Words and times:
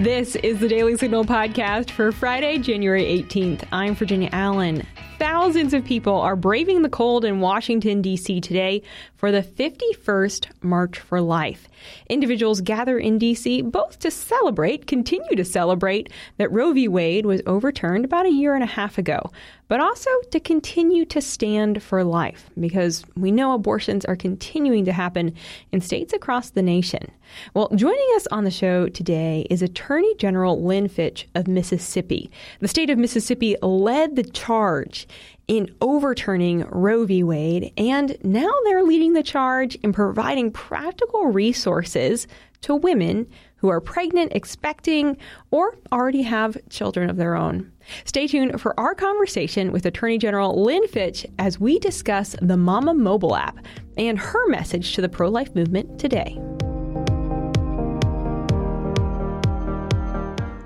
This 0.00 0.36
is 0.36 0.60
the 0.60 0.68
Daily 0.68 0.96
Signal 0.96 1.24
podcast 1.24 1.90
for 1.90 2.12
Friday, 2.12 2.58
January 2.58 3.02
18th. 3.02 3.66
I'm 3.72 3.96
Virginia 3.96 4.28
Allen. 4.32 4.86
Thousands 5.18 5.74
of 5.74 5.84
people 5.84 6.14
are 6.20 6.36
braving 6.36 6.82
the 6.82 6.88
cold 6.88 7.24
in 7.24 7.40
Washington, 7.40 8.00
D.C. 8.00 8.40
today 8.40 8.82
for 9.16 9.32
the 9.32 9.42
51st 9.42 10.50
March 10.62 11.00
for 11.00 11.20
Life. 11.20 11.66
Individuals 12.08 12.60
gather 12.60 12.98
in 12.98 13.18
D.C. 13.18 13.62
both 13.62 13.98
to 14.00 14.10
celebrate, 14.10 14.86
continue 14.86 15.36
to 15.36 15.44
celebrate, 15.44 16.10
that 16.36 16.52
Roe 16.52 16.72
v. 16.72 16.88
Wade 16.88 17.26
was 17.26 17.42
overturned 17.46 18.04
about 18.04 18.26
a 18.26 18.30
year 18.30 18.54
and 18.54 18.64
a 18.64 18.66
half 18.66 18.98
ago, 18.98 19.30
but 19.68 19.80
also 19.80 20.10
to 20.30 20.40
continue 20.40 21.04
to 21.04 21.20
stand 21.20 21.82
for 21.82 22.02
life 22.02 22.50
because 22.58 23.04
we 23.16 23.30
know 23.30 23.52
abortions 23.52 24.04
are 24.06 24.16
continuing 24.16 24.84
to 24.84 24.92
happen 24.92 25.34
in 25.72 25.80
states 25.80 26.12
across 26.12 26.50
the 26.50 26.62
nation. 26.62 27.10
Well, 27.54 27.68
joining 27.74 28.08
us 28.16 28.26
on 28.28 28.44
the 28.44 28.50
show 28.50 28.88
today 28.88 29.46
is 29.50 29.62
Attorney 29.62 30.14
General 30.14 30.62
Lynn 30.62 30.88
Fitch 30.88 31.28
of 31.34 31.46
Mississippi. 31.46 32.30
The 32.60 32.68
state 32.68 32.90
of 32.90 32.98
Mississippi 32.98 33.56
led 33.60 34.16
the 34.16 34.24
charge 34.24 35.06
in 35.48 35.74
overturning 35.80 36.66
Roe 36.68 37.04
v. 37.04 37.24
Wade, 37.24 37.72
and 37.76 38.16
now 38.22 38.50
they're 38.64 38.84
leading 38.84 39.14
the 39.14 39.22
charge 39.22 39.74
in 39.76 39.92
providing 39.92 40.50
practical 40.52 41.26
resources 41.26 42.26
to 42.60 42.74
women 42.74 43.26
who 43.56 43.68
are 43.68 43.80
pregnant, 43.80 44.32
expecting, 44.34 45.16
or 45.50 45.78
already 45.90 46.22
have 46.22 46.56
children 46.68 47.10
of 47.10 47.16
their 47.16 47.34
own. 47.34 47.72
Stay 48.04 48.26
tuned 48.26 48.60
for 48.60 48.78
our 48.78 48.94
conversation 48.94 49.72
with 49.72 49.86
Attorney 49.86 50.18
General 50.18 50.62
Lynn 50.62 50.86
Fitch 50.88 51.26
as 51.38 51.58
we 51.58 51.78
discuss 51.78 52.36
the 52.40 52.56
Mama 52.56 52.94
mobile 52.94 53.34
app 53.34 53.58
and 53.96 54.18
her 54.18 54.48
message 54.48 54.94
to 54.94 55.00
the 55.00 55.08
pro 55.08 55.28
life 55.28 55.54
movement 55.54 55.98
today. 55.98 56.38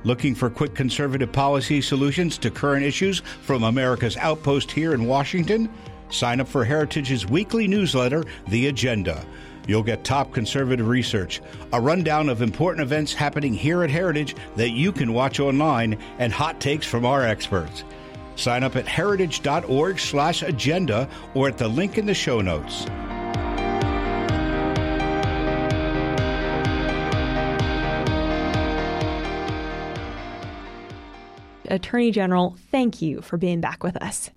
Looking 0.05 0.35
for 0.35 0.51
quick 0.51 0.75
conservative 0.75 1.31
policy 1.31 1.81
solutions 1.81 2.37
to 2.39 2.51
current 2.51 2.85
issues 2.85 3.21
from 3.43 3.63
America's 3.63 4.17
outpost 4.17 4.73
here 4.73 4.95
in 4.95 5.07
Washington? 5.07 5.69
Sign 6.11 6.41
up 6.41 6.49
for 6.49 6.65
Heritage's 6.65 7.29
weekly 7.29 7.69
newsletter, 7.69 8.25
The 8.49 8.67
Agenda. 8.67 9.25
You'll 9.69 9.85
get 9.85 10.03
top 10.03 10.33
conservative 10.33 10.89
research, 10.89 11.41
a 11.73 11.81
rundown 11.81 12.29
of 12.29 12.43
important 12.43 12.83
events 12.83 13.15
happening 13.15 13.55
here 13.55 13.85
at 13.85 13.91
Heritage 13.91 14.35
that 14.57 14.71
you 14.71 14.91
can 14.91 15.13
watch 15.13 15.39
online, 15.39 15.97
and 16.19 16.33
hot 16.33 16.61
takes 16.61 16.85
from 16.85 17.07
our 17.07 17.23
experts. 17.23 17.85
Sign 18.35 18.65
up 18.65 18.75
at 18.75 18.89
heritage.org/agenda 18.89 21.09
or 21.35 21.49
at 21.49 21.59
the 21.59 21.69
link 21.69 21.97
in 21.97 22.07
the 22.07 22.15
show 22.15 22.41
notes. 22.41 22.87
Attorney 31.73 32.11
General, 32.11 32.57
thank 32.71 33.01
you 33.03 33.23
for 33.23 33.37
being 33.37 33.61
back 33.61 33.83
with 33.83 33.97
us. 33.97 34.31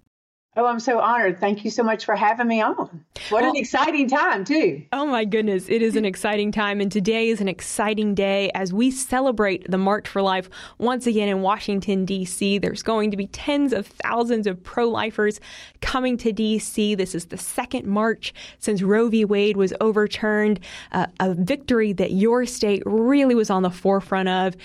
Oh, 0.58 0.66
I'm 0.66 0.80
so 0.80 1.00
honored. 1.00 1.42
Thank 1.42 1.66
you 1.66 1.70
so 1.70 1.84
much 1.84 2.06
for 2.06 2.16
having 2.16 2.48
me 2.48 2.62
on. 2.62 3.04
What 3.28 3.42
well, 3.42 3.50
an 3.50 3.58
exciting 3.58 4.08
time, 4.08 4.46
too. 4.46 4.86
Oh, 4.94 5.06
my 5.06 5.26
goodness. 5.26 5.68
It 5.68 5.82
is 5.82 5.98
an 5.98 6.06
exciting 6.06 6.54
time. 6.54 6.80
And 6.80 6.90
today 6.90 7.28
is 7.28 7.42
an 7.42 7.50
exciting 7.50 8.16
day 8.16 8.52
as 8.56 8.72
we 8.72 8.90
celebrate 8.90 9.70
the 9.70 9.78
March 9.78 10.08
for 10.08 10.22
Life 10.22 10.50
once 10.78 11.08
again 11.08 11.28
in 11.28 11.42
Washington, 11.42 12.06
D.C. 12.06 12.58
There's 12.60 12.84
going 12.84 13.12
to 13.12 13.18
be 13.18 13.28
tens 13.28 13.74
of 13.74 13.86
thousands 13.86 14.48
of 14.48 14.64
pro 14.64 14.88
lifers 14.88 15.42
coming 15.82 16.16
to 16.20 16.32
D.C. 16.32 16.96
This 16.96 17.14
is 17.14 17.26
the 17.26 17.38
second 17.38 17.86
march 17.86 18.34
since 18.60 18.82
Roe 18.82 19.10
v. 19.10 19.26
Wade 19.26 19.58
was 19.58 19.74
overturned, 19.82 20.62
uh, 20.94 21.08
a 21.20 21.34
victory 21.34 21.92
that 21.92 22.12
your 22.12 22.46
state 22.46 22.82
really 22.86 23.36
was 23.36 23.50
on 23.50 23.62
the 23.62 23.70
forefront 23.70 24.30
of. 24.30 24.56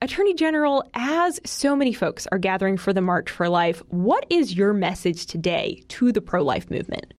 Attorney 0.00 0.34
General, 0.34 0.88
as 0.94 1.40
so 1.44 1.74
many 1.74 1.92
folks 1.92 2.28
are 2.30 2.38
gathering 2.38 2.76
for 2.76 2.92
the 2.92 3.00
March 3.00 3.28
for 3.28 3.48
Life, 3.48 3.82
what 3.88 4.24
is 4.30 4.54
your 4.54 4.72
message 4.72 5.26
today 5.26 5.82
to 5.88 6.12
the 6.12 6.20
pro 6.20 6.44
life 6.44 6.70
movement? 6.70 7.14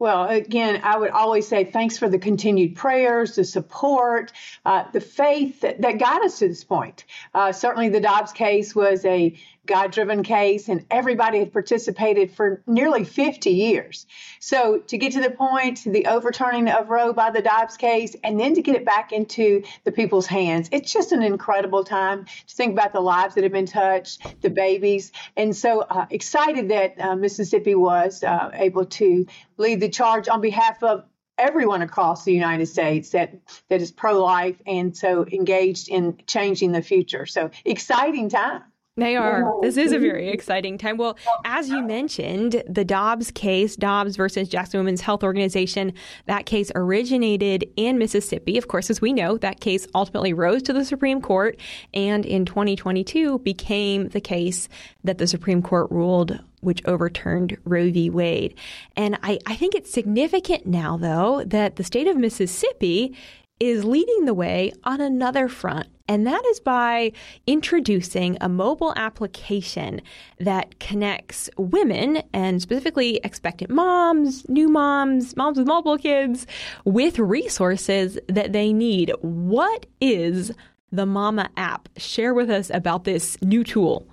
Well, 0.00 0.28
again, 0.28 0.80
I 0.82 0.98
would 0.98 1.10
always 1.10 1.46
say 1.46 1.62
thanks 1.64 1.98
for 1.98 2.08
the 2.08 2.18
continued 2.18 2.74
prayers, 2.74 3.36
the 3.36 3.44
support, 3.44 4.32
uh, 4.64 4.84
the 4.92 5.00
faith 5.00 5.60
that, 5.60 5.82
that, 5.82 5.98
got 5.98 6.24
us 6.24 6.38
to 6.40 6.48
this 6.48 6.64
point. 6.64 7.04
Uh, 7.32 7.52
certainly, 7.52 7.90
the 7.90 8.00
Dobbs 8.00 8.32
case 8.32 8.74
was 8.74 9.04
a 9.04 9.38
God 9.66 9.92
driven 9.92 10.22
case, 10.22 10.68
and 10.68 10.84
everybody 10.90 11.38
had 11.38 11.52
participated 11.52 12.30
for 12.30 12.62
nearly 12.66 13.04
50 13.04 13.50
years. 13.50 14.06
So, 14.40 14.78
to 14.78 14.98
get 14.98 15.12
to 15.12 15.20
the 15.20 15.30
point, 15.30 15.84
the 15.84 16.06
overturning 16.06 16.68
of 16.68 16.88
Roe 16.88 17.12
by 17.12 17.30
the 17.30 17.42
Dobbs 17.42 17.76
case, 17.76 18.16
and 18.24 18.40
then 18.40 18.54
to 18.54 18.62
get 18.62 18.76
it 18.76 18.84
back 18.84 19.12
into 19.12 19.62
the 19.84 19.92
people's 19.92 20.26
hands, 20.26 20.68
it's 20.72 20.92
just 20.92 21.12
an 21.12 21.22
incredible 21.22 21.84
time 21.84 22.24
to 22.24 22.54
think 22.54 22.72
about 22.72 22.92
the 22.92 23.00
lives 23.00 23.34
that 23.34 23.44
have 23.44 23.52
been 23.52 23.66
touched, 23.66 24.40
the 24.40 24.50
babies. 24.50 25.12
And 25.36 25.54
so 25.54 25.80
uh, 25.80 26.06
excited 26.10 26.70
that 26.70 27.00
uh, 27.00 27.16
Mississippi 27.16 27.74
was 27.74 28.24
uh, 28.24 28.50
able 28.54 28.86
to 28.86 29.26
lead 29.56 29.80
the 29.80 29.88
charge 29.88 30.28
on 30.28 30.40
behalf 30.40 30.82
of 30.82 31.04
everyone 31.40 31.82
across 31.82 32.24
the 32.24 32.32
United 32.32 32.66
States 32.66 33.10
that 33.10 33.34
that 33.68 33.80
is 33.80 33.90
pro-life 33.90 34.56
and 34.66 34.96
so 34.96 35.26
engaged 35.26 35.88
in 35.88 36.18
changing 36.26 36.72
the 36.72 36.82
future. 36.82 37.26
So 37.26 37.50
exciting 37.64 38.28
time. 38.28 38.62
They 39.00 39.16
are. 39.16 39.52
This 39.62 39.76
is 39.76 39.92
a 39.92 39.96
mm-hmm. 39.96 40.04
very 40.04 40.28
exciting 40.28 40.78
time. 40.78 40.96
Well, 40.96 41.16
as 41.44 41.68
you 41.68 41.82
mentioned, 41.82 42.62
the 42.68 42.84
Dobbs 42.84 43.30
case, 43.30 43.76
Dobbs 43.76 44.16
versus 44.16 44.48
Jackson 44.48 44.78
Women's 44.78 45.00
Health 45.00 45.24
Organization, 45.24 45.92
that 46.26 46.46
case 46.46 46.70
originated 46.74 47.68
in 47.76 47.98
Mississippi. 47.98 48.58
Of 48.58 48.68
course, 48.68 48.90
as 48.90 49.00
we 49.00 49.12
know, 49.12 49.38
that 49.38 49.60
case 49.60 49.86
ultimately 49.94 50.32
rose 50.32 50.62
to 50.64 50.72
the 50.72 50.84
Supreme 50.84 51.20
Court 51.20 51.58
and 51.94 52.26
in 52.26 52.44
2022 52.44 53.38
became 53.40 54.08
the 54.08 54.20
case 54.20 54.68
that 55.02 55.18
the 55.18 55.26
Supreme 55.26 55.62
Court 55.62 55.90
ruled 55.90 56.38
which 56.60 56.84
overturned 56.84 57.56
Roe 57.64 57.90
v. 57.90 58.10
Wade. 58.10 58.54
And 58.96 59.18
I, 59.22 59.38
I 59.46 59.56
think 59.56 59.74
it's 59.74 59.90
significant 59.90 60.66
now, 60.66 60.96
though, 60.96 61.42
that 61.44 61.76
the 61.76 61.84
state 61.84 62.06
of 62.06 62.16
Mississippi 62.16 63.16
is 63.60 63.84
leading 63.84 64.24
the 64.24 64.34
way 64.34 64.72
on 64.84 65.00
another 65.00 65.46
front, 65.46 65.86
and 66.08 66.26
that 66.26 66.42
is 66.46 66.58
by 66.58 67.12
introducing 67.46 68.38
a 68.40 68.48
mobile 68.48 68.92
application 68.96 70.00
that 70.38 70.80
connects 70.80 71.50
women 71.58 72.22
and 72.32 72.60
specifically 72.62 73.20
expectant 73.22 73.70
moms, 73.70 74.48
new 74.48 74.68
moms, 74.68 75.36
moms 75.36 75.58
with 75.58 75.66
multiple 75.66 75.98
kids 75.98 76.46
with 76.86 77.18
resources 77.18 78.18
that 78.28 78.52
they 78.52 78.72
need. 78.72 79.12
What 79.20 79.86
is 80.00 80.52
the 80.90 81.06
Mama 81.06 81.50
app? 81.56 81.88
Share 81.98 82.32
with 82.32 82.50
us 82.50 82.70
about 82.70 83.04
this 83.04 83.40
new 83.42 83.62
tool. 83.62 84.08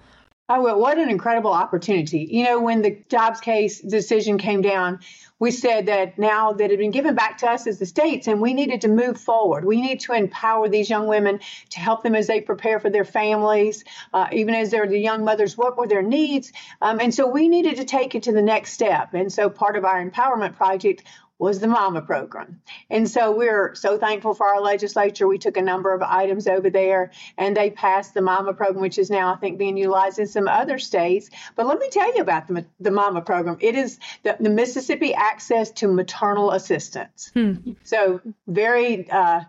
Oh, 0.50 0.62
well, 0.62 0.80
what 0.80 0.98
an 0.98 1.10
incredible 1.10 1.52
opportunity. 1.52 2.28
You 2.30 2.46
know, 2.46 2.62
when 2.62 2.82
the 2.82 2.92
Dobbs 3.10 3.42
case 3.42 3.82
decision 3.82 4.38
came 4.38 4.62
down, 4.62 5.00
we 5.40 5.52
said 5.52 5.86
that 5.86 6.18
now 6.18 6.54
that 6.54 6.70
had 6.70 6.80
been 6.80 6.92
given 6.92 7.16
back 7.16 7.38
to 7.40 7.48
us 7.48 7.68
as 7.68 7.80
the 7.80 7.86
states, 7.86 8.28
and 8.28 8.42
we 8.42 8.54
needed 8.54 8.82
to 8.82 8.88
move 8.88 9.20
forward. 9.20 9.66
We 9.66 9.82
need 9.82 10.00
to 10.02 10.14
empower 10.14 10.68
these 10.68 10.90
young 10.90 11.08
women 11.08 11.40
to 11.72 11.80
help 11.80 12.04
them 12.04 12.16
as 12.16 12.28
they 12.28 12.42
prepare 12.42 12.80
for 12.80 12.90
their 12.90 13.06
families, 13.06 13.84
uh, 14.14 14.28
even 14.32 14.56
as 14.56 14.72
they're 14.72 14.88
the 14.88 15.00
young 15.00 15.24
mothers, 15.24 15.58
what 15.58 15.78
were 15.78 15.88
their 15.88 16.02
needs? 16.02 16.52
Um, 16.82 17.00
and 17.00 17.14
so 17.14 17.28
we 17.28 17.50
needed 17.50 17.78
to 17.78 17.86
take 17.86 18.16
it 18.16 18.24
to 18.24 18.32
the 18.32 18.42
next 18.42 18.74
step. 18.74 19.14
And 19.14 19.32
so 19.32 19.50
part 19.50 19.76
of 19.76 19.86
our 19.86 20.04
empowerment 20.04 20.56
project 20.56 21.04
was 21.40 21.60
the 21.60 21.68
MAMA 21.68 22.02
program. 22.02 22.62
And 22.90 23.10
so 23.10 23.36
we're 23.36 23.76
so 23.76 23.98
thankful 23.98 24.34
for 24.34 24.48
our 24.48 24.62
legislature. 24.62 25.28
We 25.28 25.38
took 25.38 25.58
a 25.58 25.62
number 25.62 25.94
of 25.94 26.02
items 26.02 26.48
over 26.48 26.70
there 26.70 27.12
and 27.38 27.56
they 27.56 27.70
passed 27.70 28.14
the 28.14 28.22
MAMA 28.22 28.54
program, 28.54 28.82
which 28.82 28.98
is 28.98 29.10
now, 29.10 29.34
I 29.34 29.38
think, 29.38 29.58
being 29.58 29.78
utilized 29.78 30.20
in 30.20 30.28
some 30.28 30.48
other 30.48 30.80
states. 30.80 31.30
But 31.56 31.68
let 31.68 31.80
me 31.80 31.90
tell 31.90 32.14
you 32.16 32.22
about 32.22 32.48
the, 32.48 32.66
the 32.80 32.92
MAMA 32.92 33.22
program. 33.22 33.58
It 33.60 33.76
is 33.76 34.00
the, 34.24 34.36
the 34.40 34.50
Mississippi 34.50 35.14
Access 35.14 35.72
to 35.72 35.88
Maternal 35.88 36.52
Assistance. 36.52 37.32
Hmm. 37.34 37.74
So 37.84 38.22
very 38.48 39.10
uh, 39.12 39.42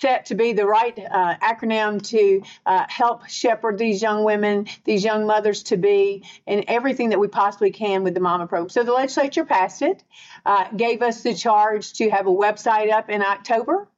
set 0.00 0.26
to 0.26 0.34
be 0.34 0.52
the 0.52 0.66
right 0.66 0.98
uh, 0.98 1.36
acronym 1.36 2.02
to 2.08 2.42
uh, 2.66 2.84
help 2.88 3.28
shepherd 3.28 3.78
these 3.78 4.02
young 4.02 4.24
women, 4.24 4.66
these 4.84 5.04
young 5.04 5.26
mothers 5.26 5.62
to 5.64 5.76
be, 5.76 6.24
and 6.46 6.64
everything 6.68 7.10
that 7.10 7.20
we 7.20 7.28
possibly 7.28 7.70
can 7.70 8.02
with 8.02 8.14
the 8.14 8.20
Mama 8.20 8.46
program. 8.46 8.68
So 8.68 8.82
the 8.82 8.92
legislature 8.92 9.44
passed 9.44 9.82
it, 9.82 10.02
uh, 10.46 10.68
gave 10.76 11.02
us 11.02 11.22
the 11.22 11.34
charge 11.34 11.92
to 11.94 12.10
have 12.10 12.26
a 12.26 12.30
website 12.30 12.92
up 12.92 13.10
in 13.10 13.22
October, 13.22 13.88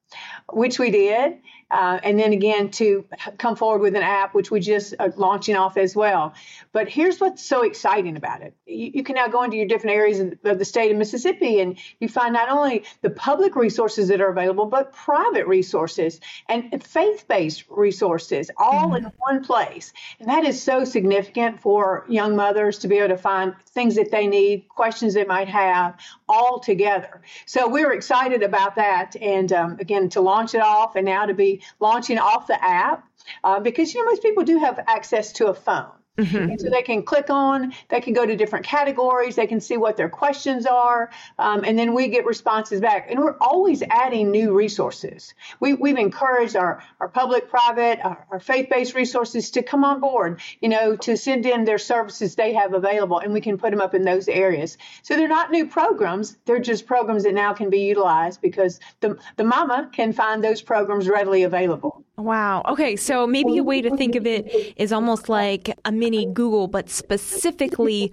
which 0.52 0.78
we 0.78 0.90
did 0.90 1.38
uh, 1.74 1.98
and 2.04 2.20
then 2.20 2.32
again 2.32 2.70
to 2.70 3.04
come 3.36 3.56
forward 3.56 3.80
with 3.80 3.96
an 3.96 4.02
app, 4.02 4.32
which 4.32 4.48
we 4.48 4.60
just 4.60 4.94
are 5.00 5.12
launching 5.16 5.56
off 5.56 5.76
as 5.76 5.96
well. 5.96 6.32
But 6.70 6.88
here's 6.88 7.18
what's 7.18 7.44
so 7.44 7.62
exciting 7.62 8.16
about 8.16 8.42
it. 8.42 8.54
You, 8.64 8.92
you 8.94 9.02
can 9.02 9.16
now 9.16 9.26
go 9.26 9.42
into 9.42 9.56
your 9.56 9.66
different 9.66 9.96
areas 9.96 10.20
of 10.20 10.58
the 10.60 10.64
state 10.64 10.92
of 10.92 10.96
Mississippi 10.96 11.58
and 11.58 11.76
you 11.98 12.08
find 12.08 12.32
not 12.32 12.48
only 12.48 12.84
the 13.02 13.10
public 13.10 13.56
resources 13.56 14.06
that 14.08 14.20
are 14.20 14.28
available, 14.28 14.66
but 14.66 14.92
private 14.92 15.48
resources 15.48 16.20
and 16.48 16.80
faith 16.84 17.26
based 17.26 17.64
resources 17.68 18.52
all 18.56 18.90
mm-hmm. 18.90 19.06
in 19.06 19.12
one 19.18 19.42
place. 19.42 19.92
And 20.20 20.28
that 20.28 20.44
is 20.44 20.62
so 20.62 20.84
significant 20.84 21.60
for 21.60 22.06
young 22.08 22.36
mothers 22.36 22.78
to 22.78 22.88
be 22.88 22.98
able 22.98 23.08
to 23.08 23.20
find 23.20 23.52
things 23.66 23.96
that 23.96 24.12
they 24.12 24.28
need, 24.28 24.68
questions 24.68 25.14
they 25.14 25.24
might 25.24 25.48
have, 25.48 25.96
all 26.28 26.60
together. 26.60 27.22
So 27.46 27.68
we're 27.68 27.92
excited 27.92 28.44
about 28.44 28.76
that. 28.76 29.16
And 29.20 29.52
um, 29.52 29.78
again, 29.80 30.08
to 30.10 30.20
launch 30.20 30.54
it 30.54 30.60
off 30.60 30.94
and 30.94 31.06
now 31.06 31.26
to 31.26 31.34
be 31.34 31.62
launching 31.80 32.18
off 32.18 32.46
the 32.46 32.62
app 32.62 33.04
uh, 33.42 33.60
because 33.60 33.94
you 33.94 34.04
know 34.04 34.10
most 34.10 34.22
people 34.22 34.44
do 34.44 34.58
have 34.58 34.78
access 34.86 35.32
to 35.32 35.48
a 35.48 35.54
phone. 35.54 35.92
Mm-hmm. 36.18 36.50
And 36.50 36.60
so 36.60 36.70
they 36.70 36.82
can 36.82 37.02
click 37.02 37.28
on, 37.28 37.74
they 37.88 38.00
can 38.00 38.12
go 38.12 38.24
to 38.24 38.36
different 38.36 38.64
categories, 38.64 39.34
they 39.34 39.48
can 39.48 39.60
see 39.60 39.76
what 39.76 39.96
their 39.96 40.08
questions 40.08 40.64
are, 40.64 41.10
um, 41.40 41.64
and 41.64 41.76
then 41.76 41.92
we 41.92 42.06
get 42.06 42.24
responses 42.24 42.80
back. 42.80 43.10
And 43.10 43.18
we're 43.18 43.36
always 43.40 43.82
adding 43.82 44.30
new 44.30 44.56
resources. 44.56 45.34
We, 45.58 45.74
we've 45.74 45.98
encouraged 45.98 46.54
our, 46.54 46.84
our 47.00 47.08
public, 47.08 47.48
private, 47.48 47.98
our, 48.04 48.26
our 48.30 48.38
faith 48.38 48.68
based 48.70 48.94
resources 48.94 49.50
to 49.52 49.62
come 49.64 49.82
on 49.82 49.98
board, 49.98 50.40
you 50.60 50.68
know, 50.68 50.94
to 50.96 51.16
send 51.16 51.46
in 51.46 51.64
their 51.64 51.78
services 51.78 52.36
they 52.36 52.54
have 52.54 52.74
available, 52.74 53.18
and 53.18 53.32
we 53.32 53.40
can 53.40 53.58
put 53.58 53.72
them 53.72 53.80
up 53.80 53.94
in 53.94 54.02
those 54.02 54.28
areas. 54.28 54.78
So 55.02 55.16
they're 55.16 55.26
not 55.26 55.50
new 55.50 55.66
programs, 55.66 56.36
they're 56.44 56.60
just 56.60 56.86
programs 56.86 57.24
that 57.24 57.34
now 57.34 57.54
can 57.54 57.70
be 57.70 57.80
utilized 57.80 58.40
because 58.40 58.78
the, 59.00 59.18
the 59.36 59.44
mama 59.44 59.90
can 59.92 60.12
find 60.12 60.44
those 60.44 60.62
programs 60.62 61.08
readily 61.08 61.42
available. 61.42 62.04
Wow. 62.16 62.62
Okay. 62.68 62.96
So 62.96 63.26
maybe 63.26 63.58
a 63.58 63.64
way 63.64 63.82
to 63.82 63.96
think 63.96 64.14
of 64.14 64.26
it 64.26 64.74
is 64.76 64.92
almost 64.92 65.28
like 65.28 65.76
a 65.84 65.92
mini 65.92 66.26
Google, 66.26 66.68
but 66.68 66.88
specifically 66.88 68.12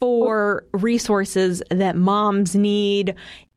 for 0.00 0.64
resources 0.72 1.62
that 1.70 1.96
moms 1.96 2.56
need 2.56 3.14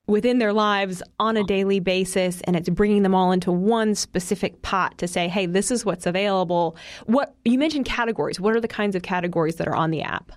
within 0.07 0.37
their 0.37 0.53
lives 0.53 1.01
on 1.19 1.37
a 1.37 1.43
daily 1.45 1.79
basis 1.79 2.41
and 2.41 2.55
it's 2.55 2.69
bringing 2.69 3.03
them 3.03 3.15
all 3.15 3.31
into 3.31 3.51
one 3.51 3.95
specific 3.95 4.61
pot 4.61 4.95
to 4.99 5.07
say 5.07 5.27
hey 5.27 5.47
this 5.47 5.71
is 5.71 5.83
what's 5.83 6.05
available 6.05 6.75
what 7.07 7.33
you 7.43 7.57
mentioned 7.57 7.85
categories 7.85 8.39
what 8.39 8.55
are 8.55 8.61
the 8.61 8.67
kinds 8.67 8.95
of 8.95 9.01
categories 9.01 9.55
that 9.55 9.67
are 9.67 9.75
on 9.75 9.89
the 9.89 10.03
app 10.03 10.31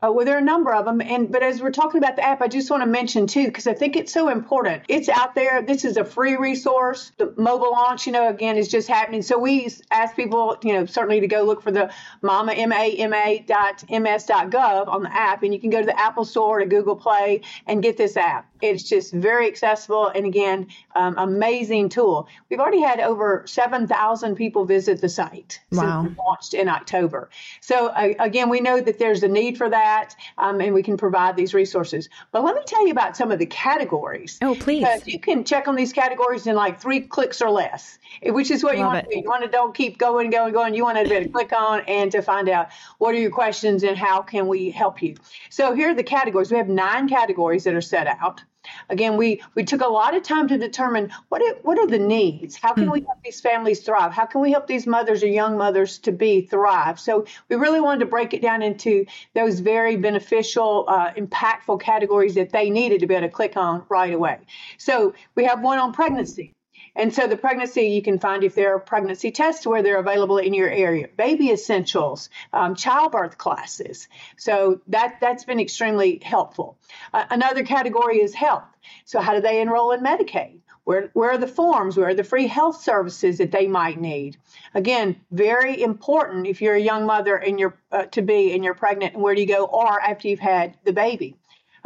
uh, 0.00 0.12
well, 0.12 0.24
there 0.24 0.36
are 0.36 0.38
a 0.38 0.44
number 0.44 0.72
of 0.72 0.84
them, 0.84 1.00
and 1.00 1.32
but 1.32 1.42
as 1.42 1.60
we're 1.60 1.72
talking 1.72 1.98
about 1.98 2.14
the 2.14 2.24
app, 2.24 2.40
I 2.40 2.46
just 2.46 2.70
want 2.70 2.84
to 2.84 2.88
mention 2.88 3.26
too 3.26 3.46
because 3.46 3.66
I 3.66 3.74
think 3.74 3.96
it's 3.96 4.12
so 4.12 4.28
important. 4.28 4.84
It's 4.86 5.08
out 5.08 5.34
there. 5.34 5.60
This 5.60 5.84
is 5.84 5.96
a 5.96 6.04
free 6.04 6.36
resource. 6.36 7.10
The 7.16 7.34
mobile 7.36 7.72
launch, 7.72 8.06
you 8.06 8.12
know, 8.12 8.28
again 8.28 8.56
is 8.56 8.68
just 8.68 8.86
happening. 8.86 9.22
So 9.22 9.40
we 9.40 9.68
ask 9.90 10.14
people, 10.14 10.56
you 10.62 10.72
know, 10.72 10.86
certainly 10.86 11.18
to 11.18 11.26
go 11.26 11.42
look 11.42 11.62
for 11.62 11.72
the 11.72 11.92
mama 12.22 12.52
m 12.52 12.70
a 12.72 12.92
m 12.92 13.12
a 13.12 13.40
dot 13.40 13.82
ms 13.90 14.26
dot 14.26 14.50
gov 14.50 14.86
on 14.86 15.02
the 15.02 15.12
app, 15.12 15.42
and 15.42 15.52
you 15.52 15.58
can 15.58 15.70
go 15.70 15.80
to 15.80 15.86
the 15.86 15.98
Apple 15.98 16.24
Store 16.24 16.60
to 16.60 16.66
Google 16.66 16.94
Play 16.94 17.40
and 17.66 17.82
get 17.82 17.96
this 17.96 18.16
app. 18.16 18.48
It's 18.62 18.84
just 18.84 19.12
very 19.12 19.48
accessible 19.48 20.08
and 20.08 20.26
again, 20.26 20.68
um, 20.94 21.16
amazing 21.18 21.88
tool. 21.88 22.28
We've 22.50 22.58
already 22.58 22.80
had 22.80 22.98
over 23.00 23.44
7,000 23.46 24.34
people 24.34 24.64
visit 24.64 25.00
the 25.00 25.08
site 25.08 25.60
wow. 25.70 26.04
since 26.04 26.18
launched 26.18 26.54
in 26.54 26.68
October. 26.68 27.30
So 27.60 27.88
uh, 27.88 28.14
again, 28.18 28.48
we 28.48 28.60
know 28.60 28.80
that 28.80 28.98
there's 28.98 29.22
a 29.22 29.28
need 29.28 29.56
for 29.58 29.68
that 29.70 29.87
that, 29.88 30.14
um, 30.36 30.60
and 30.60 30.74
we 30.74 30.82
can 30.82 30.96
provide 30.96 31.36
these 31.36 31.54
resources. 31.54 32.08
But 32.32 32.44
let 32.44 32.54
me 32.54 32.62
tell 32.66 32.84
you 32.86 32.92
about 32.92 33.16
some 33.16 33.30
of 33.32 33.38
the 33.38 33.46
categories. 33.46 34.38
Oh, 34.42 34.54
please. 34.54 34.80
Because 34.80 35.06
you 35.06 35.18
can 35.18 35.44
check 35.44 35.66
on 35.66 35.76
these 35.76 35.92
categories 35.92 36.46
in 36.46 36.54
like 36.54 36.80
three 36.80 37.00
clicks 37.00 37.40
or 37.40 37.50
less, 37.50 37.98
which 38.22 38.50
is 38.50 38.62
what 38.62 38.74
Love 38.74 38.78
you 38.78 38.84
want 38.86 38.98
it. 38.98 39.02
to 39.04 39.10
do. 39.10 39.20
You 39.20 39.28
want 39.28 39.44
to 39.44 39.50
don't 39.50 39.74
keep 39.74 39.98
going, 39.98 40.30
going, 40.30 40.52
going. 40.52 40.74
You 40.74 40.84
want 40.84 40.98
to 40.98 41.04
be 41.04 41.14
able 41.14 41.26
to 41.26 41.32
click 41.32 41.52
on 41.52 41.80
and 41.88 42.12
to 42.12 42.20
find 42.22 42.48
out 42.48 42.68
what 42.98 43.14
are 43.14 43.18
your 43.18 43.30
questions 43.30 43.82
and 43.82 43.96
how 43.96 44.20
can 44.22 44.46
we 44.46 44.70
help 44.70 45.02
you. 45.02 45.16
So 45.50 45.74
here 45.74 45.90
are 45.90 45.94
the 45.94 46.02
categories. 46.02 46.50
We 46.50 46.58
have 46.58 46.68
nine 46.68 47.08
categories 47.08 47.64
that 47.64 47.74
are 47.74 47.80
set 47.80 48.06
out. 48.06 48.42
Again, 48.90 49.16
we, 49.16 49.42
we 49.54 49.64
took 49.64 49.80
a 49.80 49.86
lot 49.86 50.14
of 50.14 50.22
time 50.22 50.48
to 50.48 50.58
determine 50.58 51.12
what 51.28 51.42
are, 51.42 51.54
what 51.62 51.78
are 51.78 51.86
the 51.86 51.98
needs? 51.98 52.56
How 52.56 52.74
can 52.74 52.86
mm. 52.86 52.92
we 52.92 53.00
help 53.00 53.22
these 53.24 53.40
families 53.40 53.80
thrive? 53.80 54.12
How 54.12 54.26
can 54.26 54.40
we 54.40 54.50
help 54.50 54.66
these 54.66 54.86
mothers 54.86 55.22
or 55.22 55.28
young 55.28 55.56
mothers 55.56 55.98
to 56.00 56.12
be 56.12 56.42
thrive? 56.42 56.98
So 57.00 57.26
we 57.48 57.56
really 57.56 57.80
wanted 57.80 58.00
to 58.00 58.06
break 58.06 58.34
it 58.34 58.42
down 58.42 58.62
into 58.62 59.06
those 59.34 59.60
very 59.60 59.96
beneficial, 59.96 60.84
uh, 60.88 61.12
impactful 61.12 61.80
categories 61.80 62.34
that 62.34 62.50
they 62.50 62.70
needed 62.70 63.00
to 63.00 63.06
be 63.06 63.14
able 63.14 63.28
to 63.28 63.32
click 63.32 63.56
on 63.56 63.84
right 63.88 64.12
away. 64.12 64.38
So 64.76 65.14
we 65.34 65.44
have 65.44 65.60
one 65.62 65.78
on 65.78 65.92
pregnancy. 65.92 66.54
And 66.98 67.14
so 67.14 67.28
the 67.28 67.36
pregnancy, 67.36 67.82
you 67.82 68.02
can 68.02 68.18
find 68.18 68.42
if 68.42 68.56
there 68.56 68.74
are 68.74 68.80
pregnancy 68.80 69.30
tests 69.30 69.64
where 69.64 69.84
they're 69.84 70.00
available 70.00 70.38
in 70.38 70.52
your 70.52 70.68
area, 70.68 71.06
baby 71.16 71.50
essentials, 71.52 72.28
um, 72.52 72.74
childbirth 72.74 73.38
classes. 73.38 74.08
So 74.36 74.80
that, 74.88 75.18
that's 75.20 75.44
been 75.44 75.60
extremely 75.60 76.20
helpful. 76.22 76.76
Uh, 77.14 77.24
another 77.30 77.62
category 77.62 78.20
is 78.20 78.34
health. 78.34 78.64
So 79.04 79.20
how 79.20 79.34
do 79.34 79.40
they 79.40 79.60
enroll 79.60 79.92
in 79.92 80.00
Medicaid? 80.00 80.58
Where, 80.82 81.10
where 81.12 81.30
are 81.32 81.38
the 81.38 81.46
forms? 81.46 81.96
Where 81.96 82.08
are 82.08 82.14
the 82.14 82.24
free 82.24 82.48
health 82.48 82.82
services 82.82 83.38
that 83.38 83.52
they 83.52 83.68
might 83.68 84.00
need? 84.00 84.36
Again, 84.74 85.20
very 85.30 85.80
important 85.80 86.46
if 86.46 86.60
you're 86.62 86.74
a 86.74 86.80
young 86.80 87.06
mother 87.06 87.36
and 87.36 87.60
you're 87.60 87.78
uh, 87.92 88.06
to 88.06 88.22
be 88.22 88.54
and 88.54 88.64
you're 88.64 88.74
pregnant, 88.74 89.14
and 89.14 89.22
where 89.22 89.34
do 89.34 89.40
you 89.42 89.46
go? 89.46 89.66
Or 89.66 90.00
after 90.00 90.28
you've 90.28 90.40
had 90.40 90.76
the 90.84 90.94
baby. 90.94 91.36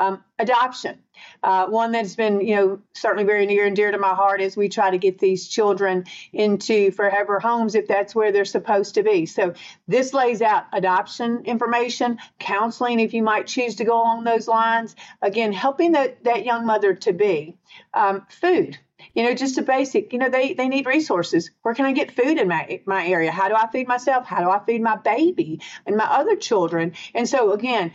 Um, 0.03 0.25
adoption, 0.37 0.99
uh, 1.45 1.67
one 1.67 1.93
that's 1.93 2.17
been, 2.17 2.41
you 2.41 2.57
know, 2.57 2.81
certainly 2.93 3.23
very 3.23 3.47
near 3.47 3.67
and 3.67 3.77
dear 3.77 3.93
to 3.93 3.99
my 3.99 4.15
heart 4.15 4.41
as 4.41 4.57
we 4.57 4.69
try 4.69 4.91
to 4.91 4.99
get 4.99 5.21
these 5.21 5.47
children 5.47 6.07
into 6.33 6.91
forever 6.91 7.39
homes 7.39 7.77
if 7.77 7.87
that's 7.87 8.13
where 8.13 8.33
they're 8.33 8.45
supposed 8.45 8.97
to 8.97 9.05
be. 9.05 9.27
So 9.27 9.55
this 9.87 10.13
lays 10.13 10.43
out 10.43 10.65
adoption 10.73 11.45
information, 11.45 12.19
counseling 12.41 12.99
if 12.99 13.15
you 13.15 13.23
might 13.23 13.47
choose 13.47 13.77
to 13.77 13.85
go 13.85 14.03
along 14.03 14.25
those 14.25 14.49
lines. 14.49 14.97
Again, 15.21 15.53
helping 15.53 15.93
that, 15.93 16.25
that 16.25 16.45
young 16.45 16.67
mother 16.67 16.95
to 16.95 17.13
be. 17.13 17.57
Um, 17.95 18.27
food, 18.29 18.77
you 19.15 19.23
know, 19.23 19.35
just 19.35 19.59
a 19.59 19.63
basic, 19.63 20.13
you 20.13 20.19
know, 20.19 20.29
they, 20.29 20.55
they 20.55 20.69
need 20.69 20.87
resources. 20.87 21.51
Where 21.63 21.75
can 21.75 21.87
I 21.87 21.93
get 21.93 22.11
food 22.11 22.39
in 22.39 22.49
my, 22.49 22.81
my 22.87 23.07
area? 23.07 23.31
How 23.31 23.49
do 23.49 23.55
I 23.55 23.69
feed 23.71 23.89
myself? 23.89 24.27
How 24.27 24.41
do 24.41 24.51
I 24.51 24.65
feed 24.65 24.83
my 24.83 24.97
baby 24.97 25.61
and 25.87 25.97
my 25.97 26.05
other 26.05 26.37
children? 26.37 26.93
And 27.15 27.29
so, 27.29 27.53
again, 27.53 27.93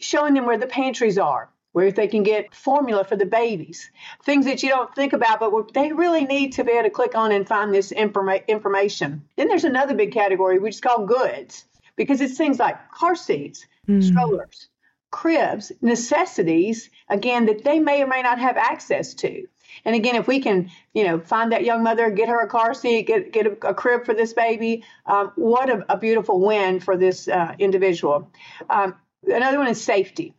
showing 0.00 0.34
them 0.34 0.46
where 0.46 0.58
the 0.58 0.66
pantries 0.66 1.18
are, 1.18 1.48
where 1.72 1.90
they 1.92 2.08
can 2.08 2.22
get 2.22 2.54
formula 2.54 3.04
for 3.04 3.16
the 3.16 3.26
babies, 3.26 3.90
things 4.24 4.44
that 4.46 4.62
you 4.62 4.68
don't 4.68 4.94
think 4.94 5.12
about, 5.12 5.40
but 5.40 5.72
they 5.72 5.92
really 5.92 6.24
need 6.24 6.52
to 6.52 6.64
be 6.64 6.72
able 6.72 6.84
to 6.84 6.90
click 6.90 7.14
on 7.14 7.32
and 7.32 7.46
find 7.46 7.72
this 7.72 7.92
informa- 7.92 8.46
information. 8.48 9.22
Then 9.36 9.48
there's 9.48 9.64
another 9.64 9.94
big 9.94 10.12
category 10.12 10.58
which 10.58 10.76
is 10.76 10.80
called 10.80 11.08
goods, 11.08 11.64
because 11.96 12.20
it's 12.20 12.36
things 12.36 12.58
like 12.58 12.90
car 12.92 13.14
seats, 13.14 13.66
mm. 13.88 14.02
strollers, 14.02 14.68
cribs, 15.10 15.72
necessities, 15.80 16.90
again, 17.08 17.46
that 17.46 17.64
they 17.64 17.78
may 17.78 18.02
or 18.02 18.06
may 18.06 18.22
not 18.22 18.38
have 18.38 18.56
access 18.56 19.14
to. 19.14 19.46
And 19.84 19.94
again, 19.94 20.16
if 20.16 20.26
we 20.26 20.40
can, 20.40 20.70
you 20.92 21.04
know, 21.04 21.20
find 21.20 21.52
that 21.52 21.64
young 21.64 21.82
mother, 21.82 22.10
get 22.10 22.28
her 22.28 22.40
a 22.40 22.48
car 22.48 22.74
seat, 22.74 23.06
get 23.06 23.32
get 23.32 23.46
a, 23.46 23.68
a 23.68 23.74
crib 23.74 24.04
for 24.04 24.14
this 24.14 24.32
baby, 24.32 24.84
um, 25.06 25.32
what 25.36 25.70
a, 25.70 25.84
a, 25.92 25.96
beautiful 25.96 26.40
win 26.40 26.80
for 26.80 26.96
this 26.96 27.28
uh, 27.28 27.54
individual. 27.58 28.30
Um, 28.68 28.96
Another 29.26 29.58
one 29.58 29.68
is 29.68 29.82
safety. 29.82 30.34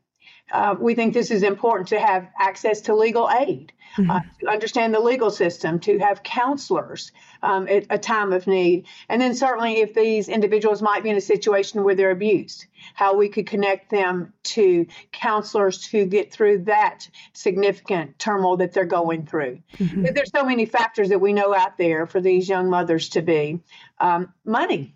Uh, 0.51 0.75
we 0.80 0.95
think 0.95 1.13
this 1.13 1.31
is 1.31 1.44
important 1.44 1.89
to 1.89 2.00
have 2.00 2.28
access 2.38 2.81
to 2.81 2.95
legal 2.95 3.30
aid, 3.30 3.72
mm-hmm. 3.98 4.12
uh, 4.12 4.19
to 4.39 4.50
understand 4.50 4.94
the 4.94 5.00
legal 5.00 5.31
system, 5.31 5.80
to 5.80 5.98
have 6.00 6.24
counselors 6.24 7.12
um, 7.41 7.67
at 7.67 7.86
a 7.89 7.98
time 7.98 8.34
of 8.34 8.48
need. 8.48 8.86
And 9.08 9.22
then, 9.22 9.34
certainly, 9.34 9.79
if 9.79 9.94
these 9.94 10.27
individuals 10.27 10.82
might 10.82 11.03
be 11.03 11.10
in 11.10 11.15
a 11.15 11.22
situation 11.22 11.84
where 11.84 11.96
they're 11.96 12.12
abused, 12.12 12.65
how 12.94 13.15
we 13.15 13.29
could 13.29 13.48
connect 13.48 13.89
them 13.89 14.34
to 14.44 14.88
counselors 15.12 15.88
to 15.89 16.06
get 16.06 16.34
through 16.34 16.65
that 16.65 17.10
significant 17.34 18.20
turmoil 18.20 18.58
that 18.58 18.74
they're 18.74 18.86
going 18.86 19.25
through. 19.25 19.60
Mm-hmm. 19.77 20.06
There's 20.13 20.32
so 20.36 20.44
many 20.44 20.65
factors 20.65 21.10
that 21.10 21.22
we 21.22 21.34
know 21.34 21.56
out 21.56 21.77
there 21.77 22.08
for 22.08 22.20
these 22.20 22.50
young 22.50 22.70
mothers 22.70 23.10
to 23.10 23.22
be. 23.22 23.62
Um, 24.00 24.34
money 24.44 24.96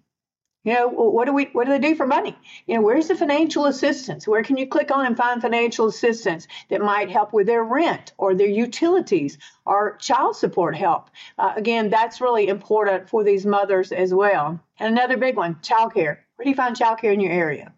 you 0.65 0.74
know, 0.74 0.88
what 0.88 1.25
do 1.25 1.34
we 1.34 1.45
what 1.53 1.65
do 1.65 1.72
they 1.72 1.79
do 1.79 1.95
for 1.95 2.07
money? 2.07 2.36
You 2.65 2.75
know, 2.75 2.81
where's 2.81 3.07
the 3.07 3.15
financial 3.15 3.67
assistance? 3.67 4.27
Where 4.27 4.41
can 4.41 4.57
you 4.57 4.67
click 4.67 4.89
on 4.89 5.05
and 5.05 5.15
find 5.15 5.39
financial 5.39 5.86
assistance 5.88 6.48
that 6.69 6.81
might 6.81 7.12
help 7.12 7.34
with 7.34 7.45
their 7.45 7.63
rent 7.63 8.13
or 8.17 8.34
their 8.34 8.48
utilities 8.48 9.38
or 9.65 9.95
child 9.98 10.36
support 10.36 10.75
help? 10.75 11.12
Uh, 11.38 11.53
again, 11.55 11.91
that's 11.91 12.19
really 12.19 12.48
important 12.48 13.07
for 13.10 13.24
these 13.24 13.45
mothers 13.45 13.91
as 13.91 14.12
well. 14.12 14.60
And 14.79 14.98
another 14.98 15.17
big 15.17 15.38
one, 15.38 15.55
childcare. 15.62 16.17
Where 16.36 16.43
do 16.43 16.50
you 16.50 16.55
find 16.55 16.75
childcare 16.75 17.13
in 17.13 17.19
your 17.19 17.31
area? 17.31 17.72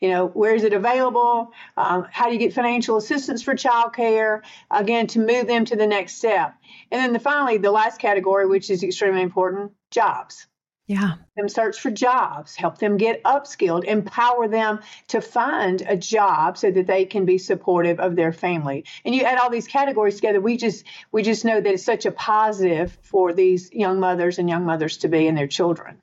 You 0.00 0.08
know, 0.08 0.26
where 0.26 0.56
is 0.56 0.64
it 0.64 0.72
available? 0.72 1.52
Um, 1.76 2.06
how 2.10 2.26
do 2.26 2.32
you 2.32 2.38
get 2.38 2.52
financial 2.52 2.96
assistance 2.96 3.42
for 3.42 3.54
childcare? 3.54 4.42
Again, 4.70 5.06
to 5.08 5.20
move 5.20 5.46
them 5.46 5.64
to 5.66 5.76
the 5.76 5.86
next 5.86 6.14
step. 6.14 6.54
And 6.90 7.00
then 7.00 7.12
the, 7.12 7.20
finally, 7.20 7.58
the 7.58 7.70
last 7.70 8.00
category, 8.00 8.46
which 8.46 8.70
is 8.70 8.82
extremely 8.82 9.22
important, 9.22 9.72
jobs. 9.90 10.46
Yeah. 10.86 11.14
Them 11.34 11.48
search 11.48 11.80
for 11.80 11.90
jobs, 11.90 12.56
help 12.56 12.76
them 12.78 12.98
get 12.98 13.22
upskilled, 13.22 13.84
empower 13.84 14.48
them 14.48 14.80
to 15.08 15.22
find 15.22 15.80
a 15.80 15.96
job 15.96 16.58
so 16.58 16.70
that 16.70 16.86
they 16.86 17.06
can 17.06 17.24
be 17.24 17.38
supportive 17.38 18.00
of 18.00 18.16
their 18.16 18.32
family. 18.32 18.84
And 19.04 19.14
you 19.14 19.22
add 19.22 19.38
all 19.38 19.48
these 19.48 19.66
categories 19.66 20.16
together, 20.16 20.42
we 20.42 20.58
just 20.58 20.84
we 21.10 21.22
just 21.22 21.44
know 21.46 21.58
that 21.58 21.72
it's 21.72 21.84
such 21.84 22.04
a 22.04 22.12
positive 22.12 22.98
for 23.02 23.32
these 23.32 23.72
young 23.72 23.98
mothers 23.98 24.38
and 24.38 24.48
young 24.48 24.66
mothers 24.66 24.98
to 24.98 25.08
be 25.08 25.26
and 25.26 25.38
their 25.38 25.46
children. 25.46 26.02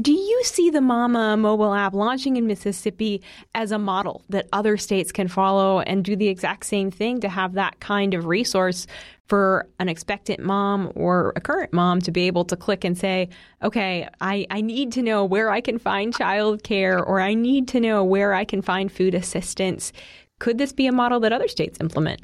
Do 0.00 0.12
you 0.12 0.42
see 0.44 0.70
the 0.70 0.80
Mama 0.80 1.36
mobile 1.36 1.74
app 1.74 1.94
launching 1.94 2.36
in 2.36 2.46
Mississippi 2.46 3.22
as 3.54 3.72
a 3.72 3.78
model 3.78 4.22
that 4.28 4.48
other 4.52 4.76
states 4.76 5.12
can 5.12 5.28
follow 5.28 5.80
and 5.80 6.04
do 6.04 6.16
the 6.16 6.28
exact 6.28 6.66
same 6.66 6.90
thing 6.90 7.20
to 7.20 7.28
have 7.28 7.54
that 7.54 7.80
kind 7.80 8.14
of 8.14 8.26
resource 8.26 8.86
for 9.30 9.68
an 9.78 9.88
expectant 9.88 10.40
mom 10.40 10.90
or 10.96 11.32
a 11.36 11.40
current 11.40 11.72
mom 11.72 12.00
to 12.00 12.10
be 12.10 12.26
able 12.26 12.44
to 12.44 12.56
click 12.56 12.84
and 12.84 12.98
say, 12.98 13.28
okay, 13.62 14.08
I, 14.20 14.44
I 14.50 14.60
need 14.60 14.90
to 14.92 15.02
know 15.02 15.24
where 15.24 15.50
I 15.50 15.60
can 15.60 15.78
find 15.78 16.12
childcare 16.12 17.06
or 17.06 17.20
I 17.20 17.34
need 17.34 17.68
to 17.68 17.80
know 17.80 18.02
where 18.02 18.34
I 18.34 18.44
can 18.44 18.60
find 18.60 18.90
food 18.90 19.14
assistance? 19.14 19.92
Could 20.40 20.58
this 20.58 20.72
be 20.72 20.88
a 20.88 20.92
model 20.92 21.20
that 21.20 21.32
other 21.32 21.46
states 21.46 21.78
implement? 21.80 22.22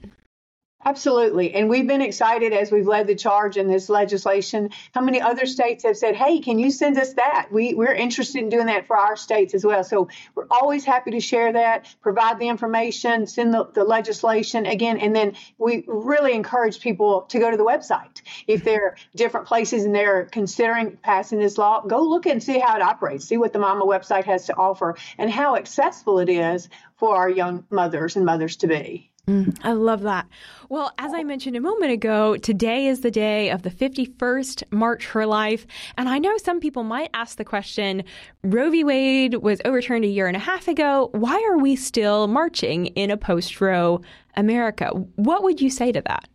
Absolutely. 0.84 1.52
And 1.52 1.68
we've 1.68 1.88
been 1.88 2.02
excited 2.02 2.52
as 2.52 2.70
we've 2.70 2.86
led 2.86 3.08
the 3.08 3.16
charge 3.16 3.56
in 3.56 3.66
this 3.66 3.88
legislation. 3.88 4.70
How 4.94 5.00
many 5.00 5.20
other 5.20 5.44
states 5.44 5.82
have 5.82 5.96
said, 5.96 6.14
hey, 6.14 6.38
can 6.38 6.60
you 6.60 6.70
send 6.70 6.96
us 6.96 7.14
that? 7.14 7.48
We, 7.50 7.74
we're 7.74 7.92
interested 7.92 8.38
in 8.38 8.50
doing 8.50 8.66
that 8.66 8.86
for 8.86 8.96
our 8.96 9.16
states 9.16 9.52
as 9.54 9.64
well. 9.64 9.82
So 9.82 10.08
we're 10.36 10.46
always 10.48 10.84
happy 10.84 11.10
to 11.12 11.20
share 11.20 11.54
that, 11.54 11.92
provide 12.02 12.38
the 12.38 12.46
information, 12.46 13.26
send 13.26 13.52
the, 13.52 13.68
the 13.74 13.82
legislation 13.82 14.64
again. 14.64 14.98
And 14.98 15.16
then 15.16 15.34
we 15.58 15.82
really 15.88 16.34
encourage 16.34 16.78
people 16.78 17.22
to 17.30 17.40
go 17.40 17.50
to 17.50 17.56
the 17.56 17.64
website. 17.64 18.22
If 18.46 18.62
there 18.62 18.84
are 18.84 18.96
different 19.16 19.48
places 19.48 19.84
and 19.84 19.94
they're 19.94 20.26
considering 20.26 20.98
passing 20.98 21.40
this 21.40 21.58
law, 21.58 21.80
go 21.80 22.02
look 22.02 22.26
and 22.26 22.40
see 22.40 22.60
how 22.60 22.76
it 22.76 22.82
operates, 22.82 23.24
see 23.24 23.38
what 23.38 23.52
the 23.52 23.58
MAMA 23.58 23.84
website 23.84 24.24
has 24.24 24.46
to 24.46 24.56
offer 24.56 24.96
and 25.18 25.32
how 25.32 25.56
accessible 25.56 26.20
it 26.20 26.28
is 26.28 26.68
for 26.96 27.16
our 27.16 27.28
young 27.28 27.64
mothers 27.70 28.14
and 28.14 28.24
mothers 28.24 28.56
to 28.58 28.68
be. 28.68 29.10
Mm, 29.28 29.58
I 29.64 29.72
love 29.72 30.02
that. 30.02 30.28
Well, 30.68 30.92
as 30.98 31.12
I 31.12 31.24
mentioned 31.24 31.56
a 31.56 31.60
moment 31.60 31.90
ago, 31.90 32.36
today 32.36 32.86
is 32.86 33.00
the 33.00 33.10
day 33.10 33.50
of 33.50 33.62
the 33.62 33.70
51st 33.70 34.62
March 34.70 35.04
for 35.04 35.26
Life. 35.26 35.66
And 35.98 36.08
I 36.08 36.18
know 36.18 36.36
some 36.38 36.60
people 36.60 36.84
might 36.84 37.10
ask 37.12 37.36
the 37.36 37.44
question 37.44 38.04
Roe 38.44 38.70
v. 38.70 38.84
Wade 38.84 39.34
was 39.36 39.60
overturned 39.64 40.04
a 40.04 40.08
year 40.08 40.28
and 40.28 40.36
a 40.36 40.40
half 40.40 40.68
ago. 40.68 41.08
Why 41.10 41.44
are 41.50 41.58
we 41.58 41.74
still 41.74 42.28
marching 42.28 42.86
in 42.86 43.10
a 43.10 43.16
post 43.16 43.60
Roe 43.60 44.00
America? 44.36 44.90
What 45.16 45.42
would 45.42 45.60
you 45.60 45.70
say 45.70 45.90
to 45.90 46.02
that? 46.02 46.28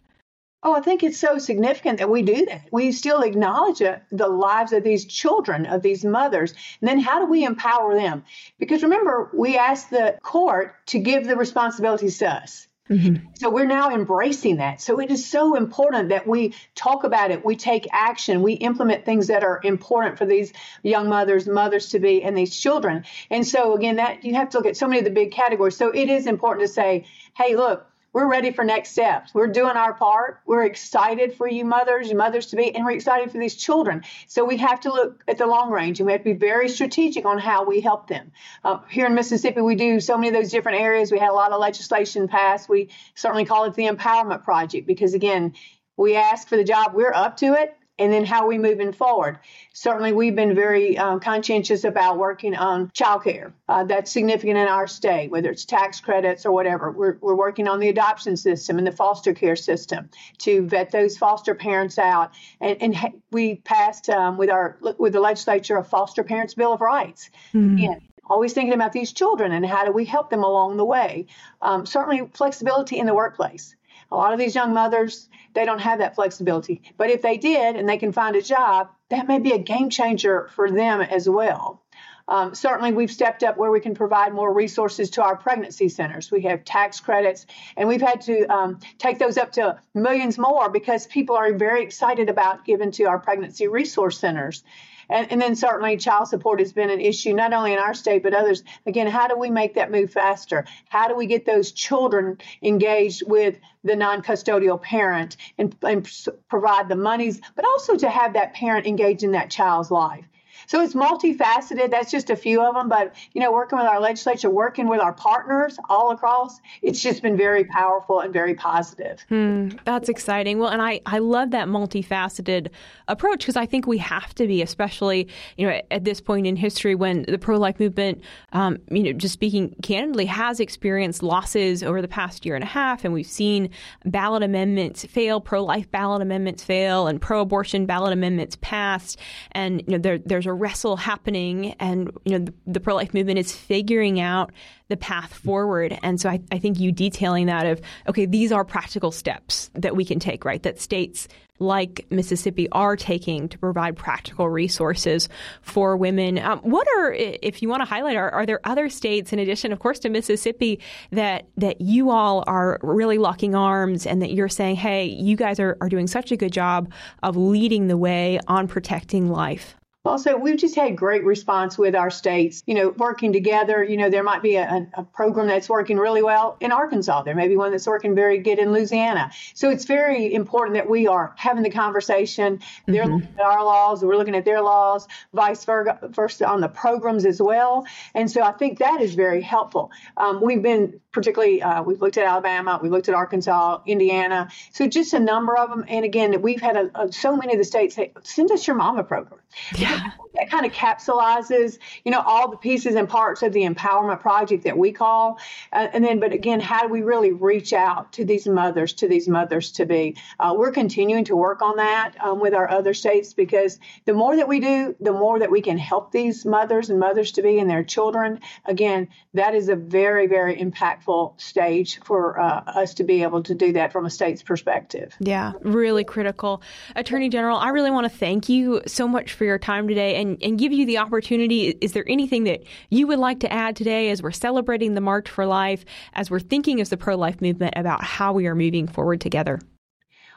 Oh, 0.63 0.75
I 0.75 0.81
think 0.81 1.01
it's 1.01 1.17
so 1.17 1.37
significant 1.37 1.99
that 1.99 2.09
we 2.09 2.21
do 2.21 2.45
that. 2.45 2.67
We 2.71 2.91
still 2.91 3.21
acknowledge 3.21 3.79
the 3.79 4.27
lives 4.27 4.73
of 4.73 4.83
these 4.83 5.05
children, 5.05 5.65
of 5.65 5.81
these 5.81 6.03
mothers. 6.03 6.53
And 6.81 6.89
then 6.89 6.99
how 6.99 7.19
do 7.19 7.25
we 7.25 7.45
empower 7.45 7.95
them? 7.95 8.25
Because 8.59 8.83
remember, 8.83 9.31
we 9.33 9.57
asked 9.57 9.89
the 9.89 10.19
court 10.21 10.75
to 10.87 10.99
give 10.99 11.25
the 11.25 11.37
responsibilities 11.37 12.17
to 12.17 12.29
us. 12.29 12.67
Mm-hmm. 12.89 13.27
So 13.35 13.49
we're 13.49 13.65
now 13.65 13.93
embracing 13.93 14.57
that. 14.57 14.81
So 14.81 14.99
it 14.99 15.11
is 15.11 15.25
so 15.25 15.55
important 15.55 16.09
that 16.09 16.27
we 16.27 16.53
talk 16.75 17.03
about 17.03 17.31
it, 17.31 17.45
we 17.45 17.55
take 17.55 17.87
action, 17.91 18.41
we 18.41 18.53
implement 18.53 19.05
things 19.05 19.27
that 19.27 19.43
are 19.43 19.61
important 19.63 20.17
for 20.17 20.25
these 20.25 20.51
young 20.83 21.07
mothers, 21.07 21.47
mothers 21.47 21.89
to 21.89 21.99
be, 21.99 22.21
and 22.23 22.37
these 22.37 22.55
children. 22.57 23.05
And 23.29 23.47
so 23.47 23.75
again, 23.75 23.95
that 23.97 24.25
you 24.25 24.35
have 24.35 24.49
to 24.49 24.57
look 24.57 24.65
at 24.65 24.75
so 24.75 24.87
many 24.87 24.99
of 24.99 25.05
the 25.05 25.11
big 25.11 25.31
categories. 25.31 25.77
So 25.77 25.89
it 25.89 26.09
is 26.09 26.27
important 26.27 26.67
to 26.67 26.73
say, 26.73 27.05
hey, 27.37 27.55
look, 27.55 27.85
we're 28.13 28.29
ready 28.29 28.51
for 28.51 28.63
next 28.63 28.91
steps. 28.91 29.33
We're 29.33 29.47
doing 29.47 29.77
our 29.77 29.93
part. 29.93 30.41
We're 30.45 30.65
excited 30.65 31.33
for 31.35 31.47
you 31.47 31.63
mothers, 31.63 32.09
you 32.09 32.15
mothers 32.15 32.47
to 32.47 32.55
be, 32.55 32.75
and 32.75 32.85
we're 32.85 32.91
excited 32.91 33.31
for 33.31 33.37
these 33.37 33.55
children. 33.55 34.03
So 34.27 34.43
we 34.43 34.57
have 34.57 34.81
to 34.81 34.91
look 34.91 35.23
at 35.27 35.37
the 35.37 35.47
long 35.47 35.71
range 35.71 35.99
and 35.99 36.07
we 36.07 36.11
have 36.11 36.21
to 36.21 36.25
be 36.25 36.33
very 36.33 36.67
strategic 36.67 37.25
on 37.25 37.37
how 37.37 37.65
we 37.65 37.79
help 37.79 38.07
them. 38.07 38.31
Uh, 38.63 38.79
here 38.89 39.05
in 39.05 39.15
Mississippi, 39.15 39.61
we 39.61 39.75
do 39.75 39.99
so 39.99 40.17
many 40.17 40.27
of 40.27 40.33
those 40.33 40.51
different 40.51 40.81
areas. 40.81 41.11
We 41.11 41.19
had 41.19 41.29
a 41.29 41.33
lot 41.33 41.51
of 41.51 41.61
legislation 41.61 42.27
passed. 42.27 42.67
We 42.67 42.89
certainly 43.15 43.45
call 43.45 43.65
it 43.65 43.75
the 43.75 43.87
Empowerment 43.87 44.43
Project 44.43 44.87
because, 44.87 45.13
again, 45.13 45.53
we 45.95 46.15
ask 46.15 46.47
for 46.47 46.57
the 46.57 46.63
job, 46.63 46.93
we're 46.93 47.13
up 47.13 47.37
to 47.37 47.53
it, 47.53 47.77
and 48.01 48.11
then 48.11 48.25
how 48.25 48.43
are 48.43 48.47
we 48.47 48.57
moving 48.57 48.91
forward? 48.91 49.39
Certainly, 49.73 50.13
we've 50.13 50.35
been 50.35 50.55
very 50.55 50.97
um, 50.97 51.19
conscientious 51.19 51.83
about 51.83 52.17
working 52.17 52.55
on 52.55 52.89
childcare. 52.89 53.53
Uh, 53.69 53.83
that's 53.83 54.11
significant 54.11 54.57
in 54.57 54.67
our 54.67 54.87
state, 54.87 55.29
whether 55.29 55.51
it's 55.51 55.65
tax 55.65 56.01
credits 56.01 56.45
or 56.45 56.51
whatever. 56.51 56.91
We're, 56.91 57.17
we're 57.21 57.35
working 57.35 57.67
on 57.67 57.79
the 57.79 57.89
adoption 57.89 58.35
system 58.35 58.77
and 58.79 58.87
the 58.87 58.91
foster 58.91 59.33
care 59.33 59.55
system 59.55 60.09
to 60.39 60.67
vet 60.67 60.91
those 60.91 61.17
foster 61.17 61.53
parents 61.53 61.99
out. 61.99 62.31
And, 62.59 62.81
and 62.81 62.95
ha- 62.95 63.13
we 63.31 63.55
passed 63.55 64.09
um, 64.09 64.37
with 64.37 64.49
our 64.49 64.77
with 64.97 65.13
the 65.13 65.19
legislature 65.19 65.77
a 65.77 65.83
foster 65.83 66.23
parents 66.23 66.55
bill 66.55 66.73
of 66.73 66.81
rights. 66.81 67.29
Mm-hmm. 67.53 67.75
Again, 67.75 68.01
always 68.25 68.53
thinking 68.53 68.73
about 68.73 68.93
these 68.93 69.13
children 69.13 69.51
and 69.51 69.65
how 69.65 69.85
do 69.85 69.91
we 69.91 70.05
help 70.05 70.29
them 70.29 70.43
along 70.43 70.77
the 70.77 70.85
way. 70.85 71.27
Um, 71.61 71.85
certainly, 71.85 72.29
flexibility 72.33 72.97
in 72.97 73.05
the 73.05 73.13
workplace. 73.13 73.75
A 74.11 74.15
lot 74.15 74.33
of 74.33 74.39
these 74.39 74.55
young 74.55 74.73
mothers, 74.73 75.29
they 75.53 75.65
don't 75.65 75.79
have 75.79 75.99
that 75.99 76.15
flexibility. 76.15 76.81
But 76.97 77.09
if 77.09 77.21
they 77.21 77.37
did 77.37 77.75
and 77.75 77.87
they 77.87 77.97
can 77.97 78.11
find 78.11 78.35
a 78.35 78.41
job, 78.41 78.89
that 79.09 79.27
may 79.27 79.39
be 79.39 79.51
a 79.51 79.57
game 79.57 79.89
changer 79.89 80.49
for 80.55 80.69
them 80.69 81.01
as 81.01 81.29
well. 81.29 81.81
Um, 82.27 82.55
certainly, 82.55 82.93
we've 82.93 83.11
stepped 83.11 83.43
up 83.43 83.57
where 83.57 83.71
we 83.71 83.79
can 83.79 83.93
provide 83.93 84.33
more 84.33 84.53
resources 84.53 85.09
to 85.11 85.23
our 85.23 85.35
pregnancy 85.35 85.89
centers. 85.89 86.31
We 86.31 86.43
have 86.43 86.63
tax 86.63 86.99
credits, 86.99 87.45
and 87.75 87.89
we've 87.89 88.01
had 88.01 88.21
to 88.21 88.45
um, 88.45 88.79
take 88.97 89.19
those 89.19 89.37
up 89.37 89.51
to 89.53 89.79
millions 89.93 90.37
more 90.37 90.69
because 90.69 91.07
people 91.07 91.35
are 91.35 91.53
very 91.53 91.83
excited 91.83 92.29
about 92.29 92.63
giving 92.63 92.91
to 92.91 93.05
our 93.05 93.19
pregnancy 93.19 93.67
resource 93.67 94.17
centers. 94.19 94.63
And, 95.11 95.29
and 95.31 95.41
then 95.41 95.55
certainly 95.55 95.97
child 95.97 96.29
support 96.29 96.59
has 96.59 96.71
been 96.71 96.89
an 96.89 97.01
issue, 97.01 97.33
not 97.33 97.51
only 97.53 97.73
in 97.73 97.79
our 97.79 97.93
state, 97.93 98.23
but 98.23 98.33
others. 98.33 98.63
Again, 98.85 99.07
how 99.07 99.27
do 99.27 99.37
we 99.37 99.49
make 99.51 99.75
that 99.75 99.91
move 99.91 100.11
faster? 100.11 100.65
How 100.87 101.07
do 101.07 101.15
we 101.15 101.25
get 101.25 101.45
those 101.45 101.73
children 101.73 102.37
engaged 102.63 103.23
with 103.27 103.59
the 103.83 103.95
non 103.95 104.21
custodial 104.21 104.81
parent 104.81 105.35
and, 105.57 105.75
and 105.83 106.09
provide 106.47 106.87
the 106.87 106.95
monies, 106.95 107.41
but 107.55 107.65
also 107.65 107.97
to 107.97 108.09
have 108.09 108.33
that 108.33 108.53
parent 108.53 108.87
engaged 108.87 109.23
in 109.23 109.31
that 109.33 109.51
child's 109.51 109.91
life? 109.91 110.25
So 110.71 110.81
it's 110.81 110.93
multifaceted. 110.93 111.91
That's 111.91 112.09
just 112.09 112.29
a 112.29 112.35
few 112.37 112.61
of 112.61 112.75
them. 112.75 112.87
But, 112.87 113.13
you 113.33 113.41
know, 113.41 113.51
working 113.51 113.77
with 113.77 113.89
our 113.89 113.99
legislature, 113.99 114.49
working 114.49 114.87
with 114.87 115.01
our 115.01 115.11
partners 115.11 115.77
all 115.89 116.11
across, 116.11 116.61
it's 116.81 117.01
just 117.01 117.21
been 117.21 117.35
very 117.35 117.65
powerful 117.65 118.21
and 118.21 118.31
very 118.31 118.53
positive. 118.53 119.19
Hmm, 119.27 119.71
that's 119.83 120.07
exciting. 120.07 120.59
Well, 120.59 120.69
and 120.69 120.81
I, 120.81 121.01
I 121.05 121.19
love 121.19 121.51
that 121.51 121.67
multifaceted 121.67 122.69
approach 123.09 123.39
because 123.39 123.57
I 123.57 123.65
think 123.65 123.85
we 123.85 123.97
have 123.97 124.33
to 124.35 124.47
be, 124.47 124.61
especially, 124.61 125.27
you 125.57 125.67
know, 125.67 125.81
at 125.91 126.05
this 126.05 126.21
point 126.21 126.47
in 126.47 126.55
history 126.55 126.95
when 126.95 127.23
the 127.23 127.37
pro 127.37 127.57
life 127.57 127.77
movement, 127.77 128.21
um, 128.53 128.77
you 128.89 129.03
know, 129.03 129.11
just 129.11 129.33
speaking 129.33 129.75
candidly, 129.83 130.25
has 130.25 130.61
experienced 130.61 131.21
losses 131.21 131.83
over 131.83 132.01
the 132.01 132.07
past 132.07 132.45
year 132.45 132.55
and 132.55 132.63
a 132.63 132.67
half. 132.67 133.03
And 133.03 133.13
we've 133.13 133.27
seen 133.27 133.71
ballot 134.05 134.41
amendments 134.41 135.03
fail, 135.03 135.41
pro 135.41 135.65
life 135.65 135.91
ballot 135.91 136.21
amendments 136.21 136.63
fail, 136.63 137.07
and 137.07 137.19
pro 137.19 137.41
abortion 137.41 137.85
ballot 137.85 138.13
amendments 138.13 138.57
passed. 138.61 139.19
And, 139.51 139.81
you 139.85 139.91
know, 139.91 139.97
there, 139.97 140.17
there's 140.17 140.45
a 140.45 140.60
wrestle 140.61 140.95
happening, 140.95 141.73
and 141.79 142.11
you 142.23 142.37
know 142.37 142.45
the, 142.45 142.53
the 142.67 142.79
pro 142.79 142.95
life 142.95 143.13
movement 143.13 143.39
is 143.39 143.51
figuring 143.51 144.19
out 144.19 144.51
the 144.87 144.97
path 144.97 145.33
forward. 145.33 145.97
And 146.03 146.21
so 146.21 146.29
I, 146.29 146.39
I 146.51 146.59
think 146.59 146.79
you 146.79 146.91
detailing 146.91 147.47
that 147.47 147.65
of 147.65 147.81
okay, 148.07 148.25
these 148.25 148.51
are 148.51 148.63
practical 148.63 149.11
steps 149.11 149.69
that 149.73 149.95
we 149.95 150.05
can 150.05 150.19
take, 150.19 150.45
right? 150.45 150.61
That 150.63 150.79
states 150.79 151.27
like 151.61 152.07
Mississippi 152.09 152.67
are 152.71 152.95
taking 152.95 153.47
to 153.47 153.57
provide 153.59 153.95
practical 153.95 154.49
resources 154.49 155.29
for 155.61 155.95
women. 155.95 156.39
Um, 156.39 156.59
what 156.59 156.87
are, 156.97 157.13
if 157.13 157.61
you 157.61 157.69
want 157.69 157.81
to 157.81 157.85
highlight, 157.85 158.17
are, 158.17 158.31
are, 158.31 158.47
there 158.47 158.59
other 158.63 158.89
states 158.89 159.31
in 159.31 159.37
addition, 159.37 159.71
of 159.71 159.77
course, 159.77 159.99
to 159.99 160.09
Mississippi 160.09 160.79
that 161.11 161.47
that 161.57 161.79
you 161.79 162.09
all 162.09 162.43
are 162.47 162.79
really 162.81 163.19
locking 163.19 163.53
arms 163.53 164.07
and 164.07 164.21
that 164.23 164.31
you're 164.33 164.49
saying, 164.49 164.75
hey, 164.77 165.05
you 165.05 165.37
guys 165.37 165.59
are, 165.59 165.77
are 165.81 165.89
doing 165.89 166.07
such 166.07 166.31
a 166.31 166.37
good 166.37 166.51
job 166.51 166.91
of 167.21 167.37
leading 167.37 167.87
the 167.87 167.97
way 167.97 168.39
on 168.47 168.67
protecting 168.67 169.29
life? 169.29 169.75
Also, 170.03 170.35
we've 170.35 170.57
just 170.57 170.75
had 170.75 170.97
great 170.97 171.23
response 171.23 171.77
with 171.77 171.93
our 171.93 172.09
states, 172.09 172.63
you 172.65 172.73
know, 172.73 172.89
working 172.89 173.33
together. 173.33 173.83
You 173.83 173.97
know, 173.97 174.09
there 174.09 174.23
might 174.23 174.41
be 174.41 174.55
a, 174.55 174.87
a, 174.95 175.03
program 175.03 175.45
that's 175.45 175.69
working 175.69 175.97
really 175.97 176.23
well 176.23 176.57
in 176.59 176.71
Arkansas. 176.71 177.21
There 177.21 177.35
may 177.35 177.47
be 177.47 177.55
one 177.55 177.69
that's 177.69 177.85
working 177.85 178.15
very 178.15 178.39
good 178.39 178.57
in 178.57 178.71
Louisiana. 178.71 179.29
So 179.53 179.69
it's 179.69 179.85
very 179.85 180.33
important 180.33 180.75
that 180.75 180.89
we 180.89 181.05
are 181.05 181.33
having 181.37 181.61
the 181.61 181.69
conversation. 181.69 182.61
They're 182.87 183.03
mm-hmm. 183.03 183.13
looking 183.13 183.35
at 183.37 183.45
our 183.45 183.63
laws, 183.63 184.03
we're 184.03 184.17
looking 184.17 184.35
at 184.35 184.43
their 184.43 184.61
laws, 184.61 185.07
vice 185.33 185.65
versa 185.65 186.47
on 186.47 186.61
the 186.61 186.69
programs 186.69 187.25
as 187.25 187.39
well. 187.39 187.85
And 188.15 188.29
so 188.31 188.41
I 188.41 188.53
think 188.53 188.79
that 188.79 189.01
is 189.01 189.13
very 189.13 189.41
helpful. 189.41 189.91
Um, 190.17 190.41
we've 190.41 190.63
been 190.63 190.99
particularly, 191.11 191.61
uh, 191.61 191.83
we've 191.83 192.01
looked 192.01 192.17
at 192.17 192.25
Alabama, 192.25 192.79
we've 192.81 192.91
looked 192.91 193.09
at 193.09 193.13
Arkansas, 193.13 193.81
Indiana. 193.85 194.49
So 194.71 194.87
just 194.87 195.13
a 195.13 195.19
number 195.19 195.55
of 195.57 195.69
them. 195.69 195.85
And 195.87 196.05
again, 196.05 196.41
we've 196.41 196.61
had 196.61 196.75
a, 196.75 197.03
a, 197.03 197.11
so 197.11 197.35
many 197.35 197.53
of 197.53 197.59
the 197.59 197.65
states 197.65 197.95
say, 197.95 198.13
send 198.23 198.51
us 198.51 198.65
your 198.65 198.77
mama 198.77 199.03
program. 199.03 199.39
Yeah. 199.75 199.90
That 200.35 200.49
kind 200.49 200.65
of 200.65 200.71
capsulizes, 200.71 201.77
you 202.05 202.11
know, 202.11 202.21
all 202.21 202.49
the 202.49 202.57
pieces 202.57 202.95
and 202.95 203.07
parts 203.07 203.43
of 203.43 203.51
the 203.51 203.63
empowerment 203.63 204.21
project 204.21 204.63
that 204.63 204.77
we 204.77 204.91
call. 204.93 205.37
Uh, 205.73 205.87
and 205.93 206.03
then, 206.03 206.19
but 206.19 206.31
again, 206.31 206.61
how 206.61 206.83
do 206.83 206.87
we 206.87 207.01
really 207.01 207.31
reach 207.33 207.73
out 207.73 208.13
to 208.13 208.23
these 208.23 208.47
mothers, 208.47 208.93
to 208.93 209.09
these 209.09 209.27
mothers 209.27 209.73
to 209.73 209.85
be? 209.85 210.15
Uh, 210.39 210.55
we're 210.57 210.71
continuing 210.71 211.25
to 211.25 211.35
work 211.35 211.61
on 211.61 211.75
that 211.77 212.13
um, 212.21 212.39
with 212.39 212.53
our 212.53 212.69
other 212.69 212.93
states 212.93 213.33
because 213.33 213.77
the 214.05 214.13
more 214.13 214.37
that 214.37 214.47
we 214.47 214.61
do, 214.61 214.95
the 215.01 215.11
more 215.11 215.39
that 215.39 215.51
we 215.51 215.61
can 215.61 215.77
help 215.77 216.11
these 216.11 216.45
mothers 216.45 216.89
and 216.89 216.99
mothers 216.99 217.33
to 217.33 217.41
be 217.41 217.59
and 217.59 217.69
their 217.69 217.83
children. 217.83 218.39
Again, 218.65 219.09
that 219.33 219.53
is 219.53 219.69
a 219.69 219.75
very, 219.75 220.27
very 220.27 220.55
impactful 220.55 221.39
stage 221.41 221.99
for 222.03 222.39
uh, 222.39 222.63
us 222.65 222.95
to 222.95 223.03
be 223.03 223.23
able 223.23 223.43
to 223.43 223.55
do 223.55 223.73
that 223.73 223.91
from 223.91 224.05
a 224.05 224.09
state's 224.09 224.43
perspective. 224.43 225.13
Yeah, 225.19 225.53
really 225.61 226.03
critical. 226.03 226.61
Attorney 226.95 227.29
General, 227.29 227.57
I 227.57 227.69
really 227.69 227.91
want 227.91 228.09
to 228.11 228.17
thank 228.17 228.49
you 228.49 228.81
so 228.87 229.07
much 229.07 229.33
for 229.33 229.45
your 229.45 229.59
time 229.59 229.80
today 229.87 230.21
and, 230.21 230.41
and 230.41 230.57
give 230.57 230.71
you 230.71 230.85
the 230.85 230.97
opportunity. 230.97 231.69
Is 231.81 231.93
there 231.93 232.05
anything 232.07 232.43
that 232.45 232.63
you 232.89 233.07
would 233.07 233.19
like 233.19 233.39
to 233.41 233.51
add 233.51 233.75
today 233.75 234.09
as 234.09 234.21
we're 234.21 234.31
celebrating 234.31 234.93
the 234.93 235.01
March 235.01 235.29
for 235.29 235.45
Life, 235.45 235.85
as 236.13 236.31
we're 236.31 236.39
thinking 236.39 236.81
as 236.81 236.89
the 236.89 236.97
pro 236.97 237.15
life 237.15 237.41
movement 237.41 237.73
about 237.77 238.03
how 238.03 238.33
we 238.33 238.47
are 238.47 238.55
moving 238.55 238.87
forward 238.87 239.21
together? 239.21 239.59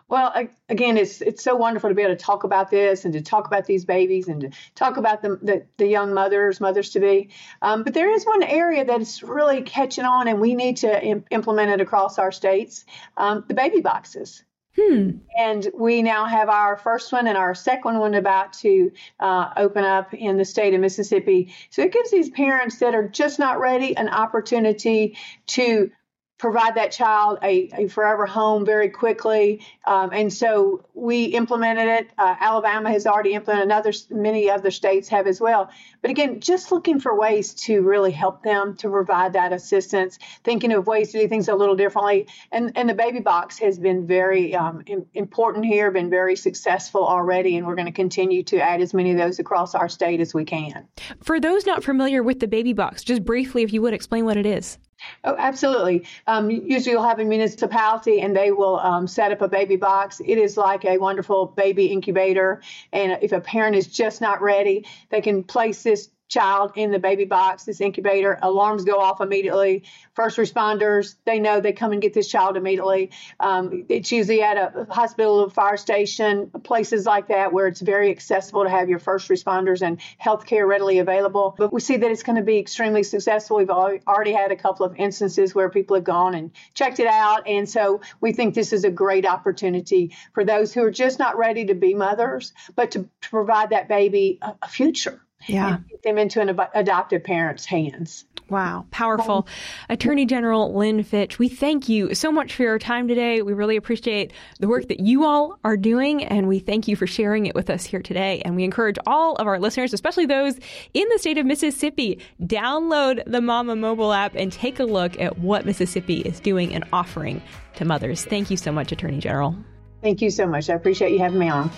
Well, 0.07 0.35
again, 0.69 0.99
it's 0.99 1.23
it's 1.23 1.43
so 1.43 1.57
wonderful 1.57 1.89
to 1.89 1.95
be 1.95 2.03
able 2.03 2.15
to 2.15 2.23
talk 2.23 2.45
about 2.45 2.71
this 2.71 3.07
and 3.07 3.15
to 3.15 3.23
talk 3.23 3.47
about 3.47 3.65
these 3.65 3.87
babies 3.87 4.29
and 4.29 4.43
to 4.43 4.51
talk 4.75 4.99
about 4.99 5.23
the 5.23 5.39
the, 5.41 5.67
the 5.79 5.87
young 5.87 6.13
mothers, 6.13 6.61
mothers 6.61 6.91
to 6.91 7.01
be. 7.01 7.31
Um, 7.63 7.85
but 7.85 7.95
there 7.95 8.13
is 8.13 8.25
one 8.25 8.43
area 8.43 8.85
that 8.85 9.01
is 9.01 9.23
really 9.23 9.63
catching 9.63 10.05
on, 10.05 10.29
and 10.29 10.41
we 10.41 10.55
need 10.55 10.79
to 10.79 11.03
Im- 11.03 11.25
implement 11.31 11.71
it 11.71 11.81
across 11.81 12.19
our 12.19 12.33
states: 12.33 12.85
um, 13.17 13.45
the 13.49 13.55
baby 13.55 13.81
boxes. 13.81 14.45
Hmm. 14.77 15.19
And 15.39 15.71
we 15.73 16.03
now 16.03 16.25
have 16.25 16.49
our 16.49 16.77
first 16.77 17.13
one 17.13 17.29
and 17.29 17.39
our 17.39 17.55
second 17.55 17.99
one 17.99 18.15
about 18.15 18.55
to 18.55 18.91
uh, 19.21 19.51
open 19.57 19.85
up 19.85 20.13
in 20.13 20.37
the 20.37 20.45
state 20.45 20.75
of 20.75 20.81
Mississippi. 20.81 21.55
So 21.71 21.83
it 21.83 21.93
gives 21.93 22.11
these 22.11 22.31
parents 22.31 22.79
that 22.79 22.95
are 22.95 23.07
just 23.07 23.39
not 23.39 23.61
ready 23.61 23.97
an 23.97 24.09
opportunity 24.09 25.17
to 25.49 25.91
provide 26.39 26.75
that 26.75 26.91
child 26.91 27.39
a, 27.43 27.71
a 27.75 27.89
forever 27.89 28.27
home 28.27 28.67
very 28.67 28.89
quickly. 28.89 29.65
Um, 29.87 30.11
and 30.13 30.33
so 30.33 30.85
we 30.93 31.27
implemented 31.27 31.87
it. 31.87 32.11
Uh, 32.19 32.35
Alabama 32.39 32.91
has 32.91 33.07
already 33.07 33.35
implemented. 33.35 33.71
Others, 33.71 34.09
many 34.11 34.51
other 34.51 34.71
states 34.71 35.09
have 35.09 35.27
as 35.27 35.41
well. 35.41 35.71
But 36.03 36.11
again, 36.11 36.41
just 36.41 36.73
looking 36.73 36.99
for 36.99 37.17
ways 37.19 37.55
to 37.55 37.83
really 37.83 38.11
help 38.11 38.43
them 38.43 38.77
to 38.79 38.91
provide 38.91 39.35
that 39.35 39.53
assistance, 39.53 40.19
thinking 40.43 40.73
of 40.73 40.87
ways 40.87 41.13
to 41.13 41.21
do 41.21 41.29
things 41.29 41.49
a 41.49 41.55
little 41.55 41.77
differently. 41.77 42.27
And 42.51 42.73
and 42.77 42.89
the 42.89 42.95
baby 42.95 43.21
box 43.21 43.59
has 43.59 43.79
been 43.79 44.07
very 44.07 44.55
um, 44.55 44.85
important 45.15 45.65
here, 45.65 45.91
been 45.91 46.11
very 46.11 46.37
successful 46.37 47.07
already, 47.07 47.57
and 47.57 47.67
we're 47.67 47.77
going 47.77 47.87
to 47.87 47.93
continue 47.93 48.43
to 48.45 48.61
add 48.61 48.81
as 48.81 48.93
many 48.93 49.13
of 49.13 49.19
those 49.19 49.39
across 49.39 49.75
our 49.75 49.89
state 49.89 50.21
as 50.21 50.35
we 50.35 50.45
can. 50.45 50.89
For 51.23 51.39
those 51.39 51.65
not 51.65 51.85
familiar 51.85 52.23
with 52.23 52.41
the 52.41 52.49
baby 52.49 52.73
box, 52.73 53.05
just 53.05 53.25
briefly, 53.25 53.63
if 53.63 53.73
you 53.73 53.81
would 53.83 53.95
explain 53.95 54.25
what 54.25 54.37
it 54.37 54.47
is. 54.47 54.79
Oh, 55.25 55.35
absolutely. 55.39 56.07
Um, 56.27 56.51
usually, 56.51 56.93
you'll 56.93 57.03
have 57.03 57.19
a 57.19 57.25
municipality 57.25 58.21
and 58.21 58.35
they 58.37 58.53
will 58.53 58.79
um, 58.79 59.07
set 59.07 59.33
up 59.33 59.43
a 59.43 59.49
baby 59.49 59.77
box. 59.77 60.21
It 60.25 60.39
is 60.39 60.57
like 60.57 60.85
a 60.85 60.99
wonderful 60.99 61.47
baby 61.47 61.87
incubator. 61.87 62.63
And 62.93 63.19
if 63.23 63.33
a 63.33 63.41
parent 63.41 63.77
is 63.77 63.87
just 63.87 64.21
not 64.21 64.41
ready, 64.41 64.87
they 65.11 65.21
can 65.21 65.43
place 65.43 65.83
this 65.83 66.11
child 66.29 66.73
in 66.77 66.91
the 66.91 66.99
baby 66.99 67.25
box, 67.25 67.65
this 67.65 67.81
incubator, 67.81 68.39
alarms 68.43 68.85
go 68.85 68.99
off 68.99 69.21
immediately. 69.21 69.85
First 70.15 70.39
responders, 70.39 71.17
they 71.25 71.39
know 71.39 71.61
they 71.61 71.73
come 71.73 71.93
and 71.93 72.01
get 72.01 72.15
this 72.15 72.29
child 72.29 72.57
immediately. 72.57 73.11
Um, 73.39 73.85
it's 73.89 74.11
usually 74.11 74.43
at 74.43 74.57
a 74.57 74.87
hospital, 74.91 75.45
a 75.45 75.51
fire 75.51 75.77
station, 75.77 76.51
places 76.63 77.07
like 77.07 77.29
that 77.29 77.53
where 77.53 77.67
it's 77.67 77.81
very 77.81 78.11
accessible 78.11 78.65
to 78.65 78.71
have 78.71 78.89
your 78.89 78.99
first 78.99 79.29
responders 79.29 79.83
and 79.83 80.01
healthcare 80.23 80.67
readily 80.67 80.99
available. 80.99 81.55
But 81.57 81.73
we 81.73 81.81
see 81.81 81.97
that 81.97 82.11
it's 82.11 82.23
going 82.23 82.37
to 82.37 82.43
be 82.43 82.59
extremely 82.59 83.03
successful. 83.03 83.59
We've 83.59 83.71
already 83.71 84.33
had 84.33 84.51
a 84.51 84.57
couple 84.57 84.87
of 84.87 84.97
instances 84.97 85.55
where 85.55 85.69
people 85.69 85.97
have 85.97 86.05
gone 86.05 86.35
and 86.35 86.53
checked 86.75 87.01
it 87.01 87.07
out. 87.07 87.47
And 87.47 87.69
so 87.69 88.01
we 88.21 88.33
think 88.33 88.55
this 88.55 88.73
is 88.73 88.85
a 88.85 88.91
great 88.91 89.27
opportunity 89.27 90.17
for 90.33 90.45
those 90.45 90.73
who 90.73 90.83
are 90.85 90.91
just 90.91 91.19
not 91.19 91.37
ready 91.37 91.67
to 91.67 91.75
be 91.75 91.95
mothers, 91.95 92.53
but 92.75 92.93
to, 92.93 93.09
to 93.21 93.31
provide 93.31 93.71
that 93.71 93.89
baby 93.89 94.39
a, 94.41 94.55
a 94.63 94.69
future 94.69 95.21
yeah. 95.47 95.79
get 95.89 96.03
them 96.03 96.19
into 96.19 96.41
an 96.41 96.59
adoptive 96.75 97.25
parent's 97.25 97.65
hands. 97.65 98.25
Wow, 98.51 98.85
powerful. 98.91 99.49
Attorney 99.89 100.27
General 100.27 100.75
Lynn 100.75 101.03
Fitch, 101.03 101.39
we 101.39 101.49
thank 101.49 101.89
you 101.89 102.15
so 102.15 102.31
much 102.31 102.55
for 102.55 102.63
your 102.63 102.79
time 102.79 103.09
today. 103.09 103.41
We 103.41 103.55
really 103.55 103.77
appreciate 103.77 104.33
the 104.61 104.69
work 104.69 104.89
that 104.89 105.01
you 105.01 105.25
all 105.25 105.59
are 105.65 105.79
doing, 105.79 106.23
and 106.23 106.47
we 106.47 106.59
thank 106.59 106.87
you 106.87 106.95
for 106.95 107.07
sharing 107.07 107.47
it 107.47 107.55
with 107.55 107.71
us 107.71 107.87
here 107.87 108.03
today. 108.03 108.43
And 108.45 108.55
we 108.55 108.65
encourage 108.65 108.99
all 109.07 109.37
of 109.37 109.47
our 109.47 109.59
listeners, 109.59 109.95
especially 109.95 110.27
those 110.27 110.59
in 110.93 111.09
the 111.09 111.19
state 111.19 111.39
of 111.39 111.47
Mississippi, 111.47 112.21
download 112.43 113.23
the 113.27 113.41
Mama 113.41 113.77
mobile 113.77 114.13
app 114.13 114.35
and 114.35 114.53
take 114.53 114.79
a 114.79 114.85
look 114.85 115.19
at 115.19 115.39
what 115.39 115.65
Mississippi 115.65 116.21
is 116.21 116.39
doing 116.39 116.75
and 116.75 116.85
offering 116.93 117.41
to 117.77 117.87
mothers. 117.87 118.27
Thank 118.27 118.51
you 118.51 118.59
so 118.59 118.71
much, 118.73 118.93
Attorney 118.93 119.21
General. 119.21 119.57
Thank 120.03 120.21
you 120.21 120.29
so 120.29 120.47
much. 120.47 120.69
I 120.69 120.75
appreciate 120.75 121.13
you 121.13 121.19
having 121.19 121.39
me 121.39 121.49
on. 121.49 121.71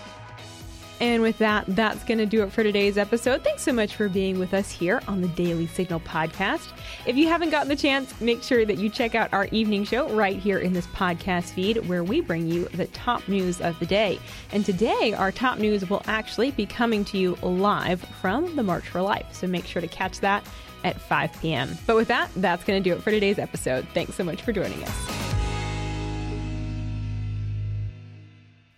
And 1.00 1.23
with 1.23 1.37
that, 1.38 1.65
that's 1.69 2.05
going 2.05 2.19
to 2.19 2.26
do 2.26 2.43
it 2.43 2.53
for 2.53 2.62
today's 2.62 2.97
episode. 2.97 3.43
Thanks 3.43 3.62
so 3.62 3.73
much 3.73 3.97
for 3.97 4.09
being 4.09 4.38
with 4.38 4.55
us 4.55 4.71
here 4.71 5.03
on 5.07 5.21
the 5.21 5.29
Daily 5.29 5.67
Signal 5.67 6.00
podcast. 6.00 6.73
If 7.05 7.17
you 7.17 7.29
haven't 7.29 7.50
gotten 7.50 7.69
the 7.69 7.76
chance, 7.76 8.19
make 8.21 8.43
sure 8.43 8.65
that 8.65 8.79
you 8.79 8.88
check 8.88 9.15
out 9.15 9.33
our 9.33 9.47
evening 9.50 9.85
show 9.85 10.09
right 10.09 10.37
here 10.37 10.59
in 10.59 10.73
this 10.73 10.87
podcast 10.88 11.50
feed 11.50 11.87
where 11.87 12.03
we 12.03 12.21
bring 12.21 12.47
you 12.47 12.65
the 12.69 12.87
top 12.88 13.29
news 13.29 13.61
of 13.61 13.79
the 13.79 13.87
day. 13.87 14.19
And 14.53 14.65
today, 14.65 15.12
our 15.12 15.31
top 15.31 15.59
news 15.59 15.88
will 15.88 16.03
actually 16.07 16.50
be 16.53 16.65
coming 16.65 17.05
to 17.07 17.19
you 17.19 17.37
live 17.42 18.01
from 18.20 18.57
the 18.57 18.62
March 18.62 18.88
for 18.88 19.03
Life. 19.03 19.27
So 19.33 19.47
make 19.47 19.66
sure 19.66 19.83
to 19.83 19.88
catch 19.88 20.20
that 20.20 20.47
at 20.85 21.01
5 21.01 21.42
p.m. 21.42 21.77
But 21.87 21.97
with 21.97 22.09
that, 22.09 22.31
that's 22.37 22.64
going 22.64 22.83
to 22.83 22.90
do 22.90 22.97
it 22.97 23.03
for 23.03 23.11
today's 23.11 23.38
episode. 23.38 23.87
Thanks 23.92 24.14
so 24.14 24.25
much 24.25 24.42
for 24.42 24.53
joining 24.53 24.83
us. 24.83 25.15